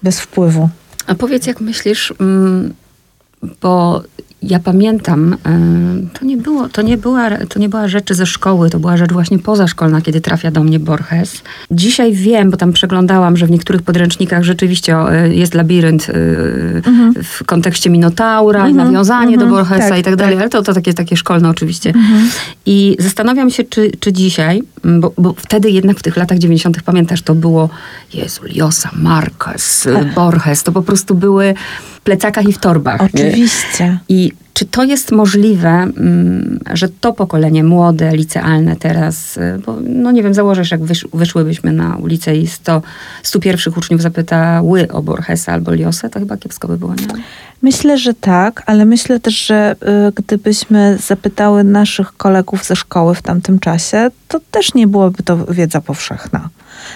bez 0.03 0.19
wpływu. 0.19 0.69
A 1.07 1.15
powiedz, 1.15 1.47
jak 1.47 1.61
myślisz, 1.61 2.13
mm, 2.19 2.73
bo 3.61 4.03
ja 4.49 4.59
pamiętam, 4.59 5.33
e, 5.33 6.17
to 6.19 6.25
nie, 6.25 6.37
było, 6.37 6.69
to, 6.69 6.81
nie 6.81 6.97
była, 6.97 7.29
to 7.49 7.59
nie 7.59 7.69
była 7.69 7.87
rzecz 7.87 8.13
ze 8.13 8.25
szkoły, 8.25 8.69
to 8.69 8.79
była 8.79 8.97
rzecz 8.97 9.11
właśnie 9.11 9.39
pozaszkolna, 9.39 10.01
kiedy 10.01 10.21
trafia 10.21 10.51
do 10.51 10.63
mnie 10.63 10.79
Borges. 10.79 11.41
Dzisiaj 11.71 12.13
wiem, 12.13 12.51
bo 12.51 12.57
tam 12.57 12.73
przeglądałam, 12.73 13.37
że 13.37 13.45
w 13.47 13.51
niektórych 13.51 13.81
podręcznikach 13.81 14.43
rzeczywiście 14.43 14.97
e, 14.97 15.35
jest 15.35 15.53
labirynt 15.53 16.09
e, 16.09 16.13
mhm. 16.75 17.13
w 17.23 17.43
kontekście 17.43 17.89
Minotaura 17.89 18.67
mhm. 18.67 18.87
nawiązanie 18.87 19.33
mhm. 19.33 19.49
do 19.49 19.55
Borgesa 19.55 19.89
tak, 19.89 19.99
i 19.99 20.03
tak 20.03 20.15
dalej, 20.15 20.35
tak. 20.35 20.41
ale 20.41 20.49
to, 20.49 20.61
to 20.61 20.73
takie, 20.73 20.93
takie 20.93 21.17
szkolne 21.17 21.49
oczywiście. 21.49 21.89
Mhm. 21.89 22.29
I 22.65 22.97
zastanawiam 22.99 23.49
się, 23.49 23.63
czy, 23.63 23.91
czy 23.99 24.13
dzisiaj, 24.13 24.63
bo, 24.83 25.13
bo 25.17 25.33
wtedy 25.37 25.69
jednak 25.69 25.99
w 25.99 26.03
tych 26.03 26.17
latach 26.17 26.37
90. 26.37 26.81
pamiętasz, 26.81 27.21
to 27.21 27.35
było 27.35 27.69
Jezu, 28.13 28.41
Liosa, 28.45 28.89
Marquez, 28.93 29.87
tak. 29.93 30.13
Borges, 30.13 30.63
to 30.63 30.71
po 30.71 30.81
prostu 30.81 31.15
były 31.15 31.53
plecakach 32.05 32.47
i 32.49 32.53
w 32.53 32.57
torbach. 32.57 33.01
Oczywiście. 33.01 33.34
I 34.09 34.31
czy 34.55 34.65
to 34.65 34.83
jest 34.83 35.11
możliwe, 35.11 35.69
mm, 35.69 36.59
że 36.73 36.89
to 36.89 37.13
pokolenie 37.13 37.63
młode, 37.63 38.15
licealne 38.15 38.75
teraz, 38.75 39.37
y, 39.37 39.59
bo 39.65 39.77
no 39.81 40.11
nie 40.11 40.23
wiem, 40.23 40.33
założysz, 40.33 40.71
jak 40.71 40.83
wysz, 40.83 41.07
wyszłybyśmy 41.13 41.71
na 41.71 41.95
ulicę 41.95 42.35
i 42.35 42.47
100, 42.47 42.81
100 43.23 43.39
pierwszych 43.39 43.77
uczniów 43.77 44.01
zapytały 44.01 44.87
o 44.91 45.01
Borgesa 45.01 45.53
albo 45.53 45.73
Liosę, 45.73 46.09
to 46.09 46.19
chyba 46.19 46.37
kiepsko 46.37 46.67
by 46.67 46.77
było, 46.77 46.95
nie? 46.95 47.07
Myślę, 47.61 47.97
że 47.97 48.13
tak, 48.13 48.63
ale 48.65 48.85
myślę 48.85 49.19
też, 49.19 49.45
że 49.45 49.75
y, 50.09 50.11
gdybyśmy 50.15 50.97
zapytały 51.07 51.63
naszych 51.63 52.17
kolegów 52.17 52.65
ze 52.65 52.75
szkoły 52.75 53.15
w 53.15 53.21
tamtym 53.21 53.59
czasie, 53.59 54.11
to 54.27 54.39
też 54.51 54.73
nie 54.73 54.87
byłoby 54.87 55.23
to 55.23 55.45
wiedza 55.45 55.81
powszechna. 55.81 56.49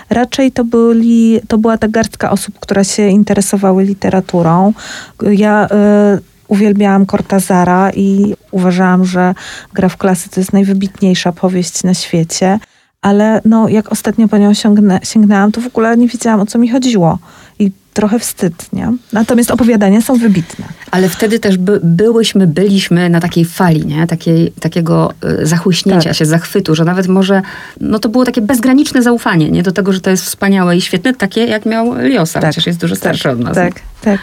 Raczej 0.10 0.52
to, 0.52 0.64
byli, 0.64 1.40
to 1.48 1.58
była 1.58 1.78
ta 1.78 1.88
garstka 1.88 2.32
osób, 2.32 2.60
która 2.60 2.84
się 2.84 3.08
interesowały 3.08 3.84
literaturą. 3.84 4.74
Ja 5.22 5.66
y, 5.66 6.29
uwielbiałam 6.50 7.06
Cortazara 7.06 7.92
i 7.92 8.36
uważałam, 8.52 9.06
że 9.06 9.36
Gra 9.74 9.90
w 9.90 9.98
klasy 9.98 10.30
to 10.30 10.40
jest 10.40 10.54
najwybitniejsza 10.54 11.32
powieść 11.32 11.84
na 11.84 11.94
świecie. 11.94 12.60
Ale 13.02 13.42
no, 13.46 13.70
jak 13.70 13.92
ostatnio 13.92 14.28
po 14.28 14.38
nią 14.38 14.54
sięgnę, 14.54 15.00
sięgnęłam, 15.04 15.52
to 15.52 15.62
w 15.62 15.68
ogóle 15.68 15.98
nie 15.98 16.08
wiedziałam, 16.08 16.40
o 16.40 16.46
co 16.46 16.60
mi 16.60 16.70
chodziło. 16.70 17.20
I 17.60 17.72
trochę 17.94 18.20
wstyd, 18.20 18.74
nie? 18.74 18.94
Natomiast 19.14 19.52
opowiadania 19.52 20.02
są 20.02 20.16
wybitne. 20.16 20.66
Ale 20.92 21.10
wtedy 21.10 21.40
też 21.40 21.58
by, 21.58 21.80
byłyśmy, 21.84 22.48
byliśmy 22.48 23.10
na 23.10 23.20
takiej 23.20 23.46
fali, 23.46 23.86
nie? 23.86 24.08
Takiej, 24.08 24.52
takiego 24.60 25.14
y, 25.42 25.46
zachłyśnięcia 25.46 26.10
tak. 26.10 26.18
się, 26.18 26.26
zachwytu, 26.26 26.76
że 26.76 26.86
nawet 26.86 27.08
może, 27.08 27.42
no 27.82 28.00
to 28.00 28.10
było 28.10 28.26
takie 28.26 28.42
bezgraniczne 28.42 29.04
zaufanie, 29.04 29.52
nie? 29.52 29.64
Do 29.64 29.72
tego, 29.72 29.94
że 29.94 30.02
to 30.02 30.10
jest 30.10 30.24
wspaniałe 30.24 30.78
i 30.78 30.82
świetne, 30.82 31.14
takie 31.14 31.46
jak 31.46 31.66
miał 31.66 31.96
Liosa, 31.98 32.40
tak. 32.40 32.50
chociaż 32.50 32.68
jest 32.68 32.80
dużo 32.80 32.96
starszy 32.96 33.24
tak. 33.24 33.34
od 33.34 33.40
nas. 33.40 33.56
Tak, 33.56 33.74
tak. 34.02 34.20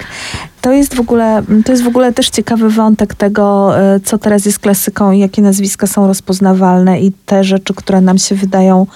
To 0.61 0.73
jest, 0.73 0.95
w 0.95 1.01
ogóle, 1.01 1.43
to 1.65 1.73
jest 1.73 1.85
w 1.85 1.89
ogóle 1.89 2.13
też 2.13 2.31
ciekawy 2.31 2.71
wątek 2.71 3.15
tego, 3.15 3.75
y, 3.97 4.01
co 4.01 4.19
teraz 4.19 4.47
jest 4.47 4.59
klasyką 4.59 5.13
i 5.13 5.19
jakie 5.19 5.43
nazwiska 5.43 5.87
są 5.87 6.07
rozpoznawalne 6.07 7.01
i 7.01 7.13
te 7.27 7.45
rzeczy, 7.45 7.75
które 7.75 8.01
nam 8.01 8.19
się 8.19 8.35
wydają 8.35 8.87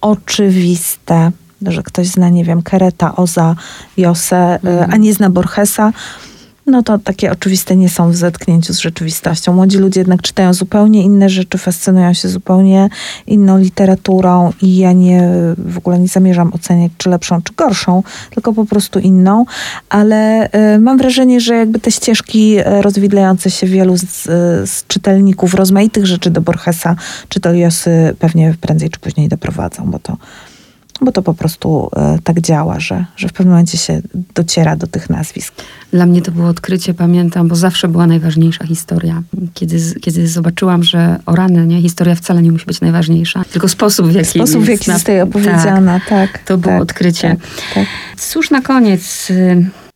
oczywiste 0.00 1.30
że 1.70 1.82
ktoś 1.82 2.06
zna, 2.06 2.28
nie 2.28 2.44
wiem, 2.44 2.62
Kereta, 2.62 3.16
Oza, 3.16 3.56
Jose, 3.96 4.58
mm. 4.62 4.90
a 4.92 4.96
nie 4.96 5.14
zna 5.14 5.30
Borgesa, 5.30 5.92
no 6.66 6.82
to 6.82 6.98
takie 6.98 7.32
oczywiste 7.32 7.76
nie 7.76 7.88
są 7.88 8.10
w 8.10 8.16
zetknięciu 8.16 8.74
z 8.74 8.78
rzeczywistością. 8.78 9.52
Młodzi 9.52 9.78
ludzie 9.78 10.00
jednak 10.00 10.22
czytają 10.22 10.54
zupełnie 10.54 11.02
inne 11.02 11.28
rzeczy, 11.28 11.58
fascynują 11.58 12.14
się 12.14 12.28
zupełnie 12.28 12.88
inną 13.26 13.58
literaturą 13.58 14.52
i 14.62 14.76
ja 14.76 14.92
nie, 14.92 15.28
w 15.58 15.78
ogóle 15.78 15.98
nie 15.98 16.08
zamierzam 16.08 16.52
oceniać, 16.52 16.92
czy 16.98 17.08
lepszą, 17.08 17.42
czy 17.42 17.52
gorszą, 17.56 18.02
tylko 18.30 18.52
po 18.52 18.64
prostu 18.64 18.98
inną, 18.98 19.44
ale 19.88 20.48
y, 20.74 20.78
mam 20.78 20.98
wrażenie, 20.98 21.40
że 21.40 21.54
jakby 21.54 21.80
te 21.80 21.90
ścieżki 21.90 22.58
y, 22.58 22.82
rozwidlające 22.82 23.50
się 23.50 23.66
wielu 23.66 23.96
z, 23.96 24.22
z 24.70 24.86
czytelników 24.86 25.54
rozmaitych 25.54 26.06
rzeczy 26.06 26.30
do 26.30 26.40
Borgesa 26.40 26.96
czy 27.28 27.40
do 27.40 27.52
Josy 27.52 28.16
pewnie 28.18 28.54
prędzej 28.60 28.90
czy 28.90 29.00
później 29.00 29.28
doprowadzą, 29.28 29.90
bo 29.90 29.98
to 29.98 30.16
bo 31.02 31.12
to 31.12 31.22
po 31.22 31.34
prostu 31.34 31.90
e, 31.96 32.18
tak 32.24 32.40
działa, 32.40 32.80
że, 32.80 33.04
że 33.16 33.28
w 33.28 33.32
pewnym 33.32 33.52
momencie 33.52 33.78
się 33.78 34.02
dociera 34.34 34.76
do 34.76 34.86
tych 34.86 35.10
nazwisk. 35.10 35.54
Dla 35.92 36.06
mnie 36.06 36.22
to 36.22 36.32
było 36.32 36.48
odkrycie, 36.48 36.94
pamiętam, 36.94 37.48
bo 37.48 37.54
zawsze 37.54 37.88
była 37.88 38.06
najważniejsza 38.06 38.66
historia. 38.66 39.22
Kiedy, 39.54 40.00
kiedy 40.00 40.28
zobaczyłam, 40.28 40.82
że 40.82 41.18
o 41.26 41.36
rany, 41.36 41.66
nie, 41.66 41.82
historia 41.82 42.14
wcale 42.14 42.42
nie 42.42 42.52
musi 42.52 42.66
być 42.66 42.80
najważniejsza, 42.80 43.44
tylko 43.52 43.68
sposób, 43.68 44.06
w 44.06 44.14
jaki, 44.14 44.28
sposób, 44.28 44.64
w 44.64 44.68
jaki 44.68 44.90
jest 44.90 45.08
opowiedziana. 45.22 46.00
Tak, 46.00 46.32
tak 46.32 46.38
to 46.38 46.58
było 46.58 46.74
tak, 46.74 46.82
odkrycie. 46.82 47.28
Tak, 47.28 47.74
tak. 47.74 47.86
Cóż 48.16 48.50
na 48.50 48.60
koniec... 48.62 49.32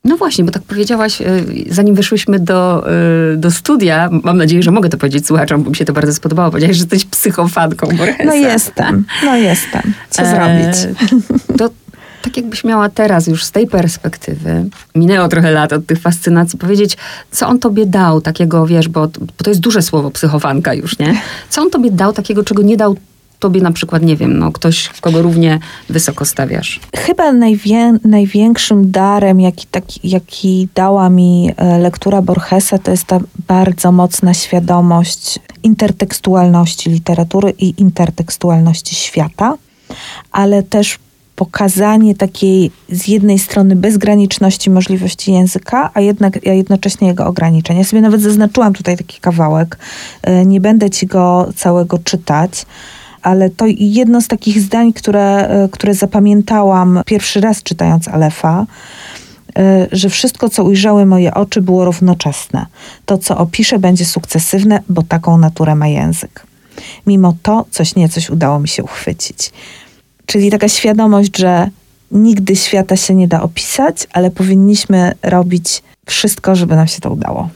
No 0.06 0.16
właśnie, 0.16 0.44
bo 0.44 0.50
tak 0.50 0.62
powiedziałaś, 0.62 1.20
y, 1.20 1.24
zanim 1.70 1.94
wyszłyśmy 1.94 2.38
do, 2.38 2.86
y, 3.32 3.36
do 3.36 3.50
studia, 3.50 4.08
mam 4.22 4.36
nadzieję, 4.36 4.62
że 4.62 4.70
mogę 4.70 4.88
to 4.88 4.96
powiedzieć 4.96 5.26
słuchaczom, 5.26 5.62
bo 5.62 5.70
mi 5.70 5.76
się 5.76 5.84
to 5.84 5.92
bardzo 5.92 6.14
spodobało. 6.14 6.50
Powiedziałaś, 6.50 6.76
że 6.76 6.82
jesteś 6.82 7.04
psychofanką 7.04 7.86
Borgesa. 7.86 8.24
No 8.24 8.34
jestem, 8.34 9.04
no 9.24 9.36
jestem. 9.36 9.82
Co 10.10 10.22
e, 10.22 10.30
zrobić? 10.30 10.96
To 11.58 11.70
tak 12.22 12.36
jakbyś 12.36 12.64
miała 12.64 12.88
teraz 12.88 13.26
już 13.26 13.44
z 13.44 13.50
tej 13.50 13.66
perspektywy, 13.66 14.64
minęło 14.94 15.28
trochę 15.28 15.50
lat 15.50 15.72
od 15.72 15.86
tych 15.86 15.98
fascynacji, 15.98 16.58
powiedzieć, 16.58 16.96
co 17.30 17.48
on 17.48 17.58
tobie 17.58 17.86
dał 17.86 18.20
takiego, 18.20 18.66
wiesz, 18.66 18.88
bo, 18.88 19.00
bo 19.06 19.44
to 19.44 19.50
jest 19.50 19.60
duże 19.60 19.82
słowo 19.82 20.10
psychofanka 20.10 20.74
już, 20.74 20.98
nie? 20.98 21.20
Co 21.48 21.62
on 21.62 21.70
tobie 21.70 21.90
dał 21.90 22.12
takiego, 22.12 22.44
czego 22.44 22.62
nie 22.62 22.76
dał 22.76 22.96
tobie 23.38 23.60
na 23.60 23.72
przykład, 23.72 24.02
nie 24.02 24.16
wiem, 24.16 24.38
no, 24.38 24.52
ktoś, 24.52 24.88
kogo 25.00 25.22
równie 25.22 25.58
wysoko 25.88 26.24
stawiasz? 26.24 26.80
Chyba 26.96 27.32
najwię 27.32 27.98
największym 28.04 28.90
darem, 28.90 29.40
jaki, 29.40 29.66
taki, 29.66 30.00
jaki 30.04 30.68
dała 30.74 31.10
mi 31.10 31.50
e, 31.56 31.78
lektura 31.78 32.22
Borgesa, 32.22 32.78
to 32.78 32.90
jest 32.90 33.04
ta 33.04 33.20
bardzo 33.48 33.92
mocna 33.92 34.34
świadomość 34.34 35.38
intertekstualności 35.62 36.90
literatury 36.90 37.54
i 37.58 37.80
intertekstualności 37.80 38.94
świata, 38.94 39.54
ale 40.32 40.62
też 40.62 40.98
pokazanie 41.36 42.14
takiej 42.14 42.70
z 42.88 43.08
jednej 43.08 43.38
strony 43.38 43.76
bezgraniczności 43.76 44.70
możliwości 44.70 45.32
języka, 45.32 45.90
a 45.94 46.00
jednak 46.00 46.38
a 46.46 46.52
jednocześnie 46.52 47.08
jego 47.08 47.26
ograniczeń. 47.26 47.78
Ja 47.78 47.84
sobie 47.84 48.02
nawet 48.02 48.22
zaznaczyłam 48.22 48.72
tutaj 48.72 48.96
taki 48.96 49.20
kawałek. 49.20 49.78
E, 50.22 50.46
nie 50.46 50.60
będę 50.60 50.90
ci 50.90 51.06
go 51.06 51.48
całego 51.56 51.98
czytać, 51.98 52.66
ale 53.26 53.50
to 53.50 53.64
jedno 53.78 54.20
z 54.20 54.28
takich 54.28 54.60
zdań, 54.60 54.92
które, 54.92 55.48
e, 55.48 55.68
które 55.68 55.94
zapamiętałam 55.94 57.02
pierwszy 57.06 57.40
raz 57.40 57.62
czytając 57.62 58.08
Alefa, 58.08 58.66
e, 59.58 59.86
że 59.92 60.08
wszystko, 60.08 60.48
co 60.48 60.64
ujrzały 60.64 61.06
moje 61.06 61.34
oczy, 61.34 61.62
było 61.62 61.84
równoczesne. 61.84 62.66
To, 63.06 63.18
co 63.18 63.38
opiszę, 63.38 63.78
będzie 63.78 64.04
sukcesywne, 64.04 64.82
bo 64.88 65.02
taką 65.02 65.38
naturę 65.38 65.74
ma 65.74 65.88
język. 65.88 66.46
Mimo 67.06 67.34
to, 67.42 67.64
coś 67.70 67.96
niecoś 67.96 68.30
udało 68.30 68.60
mi 68.60 68.68
się 68.68 68.84
uchwycić. 68.84 69.52
Czyli 70.26 70.50
taka 70.50 70.68
świadomość, 70.68 71.36
że 71.36 71.70
nigdy 72.10 72.56
świata 72.56 72.96
się 72.96 73.14
nie 73.14 73.28
da 73.28 73.42
opisać, 73.42 74.06
ale 74.12 74.30
powinniśmy 74.30 75.12
robić 75.22 75.82
wszystko, 76.06 76.56
żeby 76.56 76.76
nam 76.76 76.86
się 76.86 77.00
to 77.00 77.10
udało. 77.10 77.48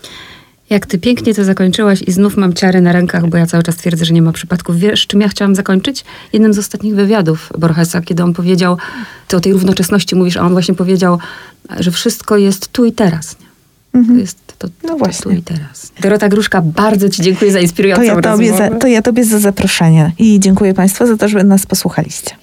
Jak 0.70 0.86
ty 0.86 0.98
pięknie 0.98 1.34
to 1.34 1.44
zakończyłaś 1.44 2.02
i 2.02 2.12
znów 2.12 2.36
mam 2.36 2.52
ciary 2.52 2.80
na 2.80 2.92
rękach, 2.92 3.26
bo 3.26 3.36
ja 3.36 3.46
cały 3.46 3.62
czas 3.62 3.76
twierdzę, 3.76 4.04
że 4.04 4.14
nie 4.14 4.22
ma 4.22 4.32
przypadków. 4.32 4.78
Wiesz, 4.78 5.06
czym 5.06 5.20
ja 5.20 5.28
chciałam 5.28 5.54
zakończyć? 5.54 6.04
Jednym 6.32 6.54
z 6.54 6.58
ostatnich 6.58 6.94
wywiadów 6.94 7.52
Borgesa, 7.58 8.00
kiedy 8.00 8.22
on 8.22 8.32
powiedział, 8.32 8.76
ty 9.28 9.36
o 9.36 9.40
tej 9.40 9.52
równoczesności 9.52 10.16
mówisz, 10.16 10.36
a 10.36 10.40
on 10.40 10.52
właśnie 10.52 10.74
powiedział, 10.74 11.18
że 11.80 11.90
wszystko 11.90 12.36
jest 12.36 12.68
tu 12.68 12.84
i 12.84 12.92
teraz. 12.92 13.36
Mhm. 13.94 14.14
To 14.14 14.20
jest 14.20 14.38
to, 14.58 14.68
to, 14.68 14.74
no 14.88 14.96
właśnie. 14.96 15.22
tu 15.22 15.30
i 15.30 15.42
teraz. 15.42 15.92
Dorota 16.00 16.28
Gruszka, 16.28 16.62
bardzo 16.62 17.08
ci 17.08 17.22
dziękuję 17.22 17.52
za 17.52 17.60
inspirującą 17.60 18.02
to 18.02 18.08
ja 18.08 18.14
tobie 18.14 18.50
rozmowę. 18.50 18.70
Za, 18.72 18.78
to 18.78 18.86
ja 18.86 19.02
tobie 19.02 19.24
za 19.24 19.38
zaproszenie 19.38 20.12
i 20.18 20.40
dziękuję 20.40 20.74
państwu 20.74 21.06
za 21.06 21.16
to, 21.16 21.28
że 21.28 21.44
nas 21.44 21.66
posłuchaliście. 21.66 22.36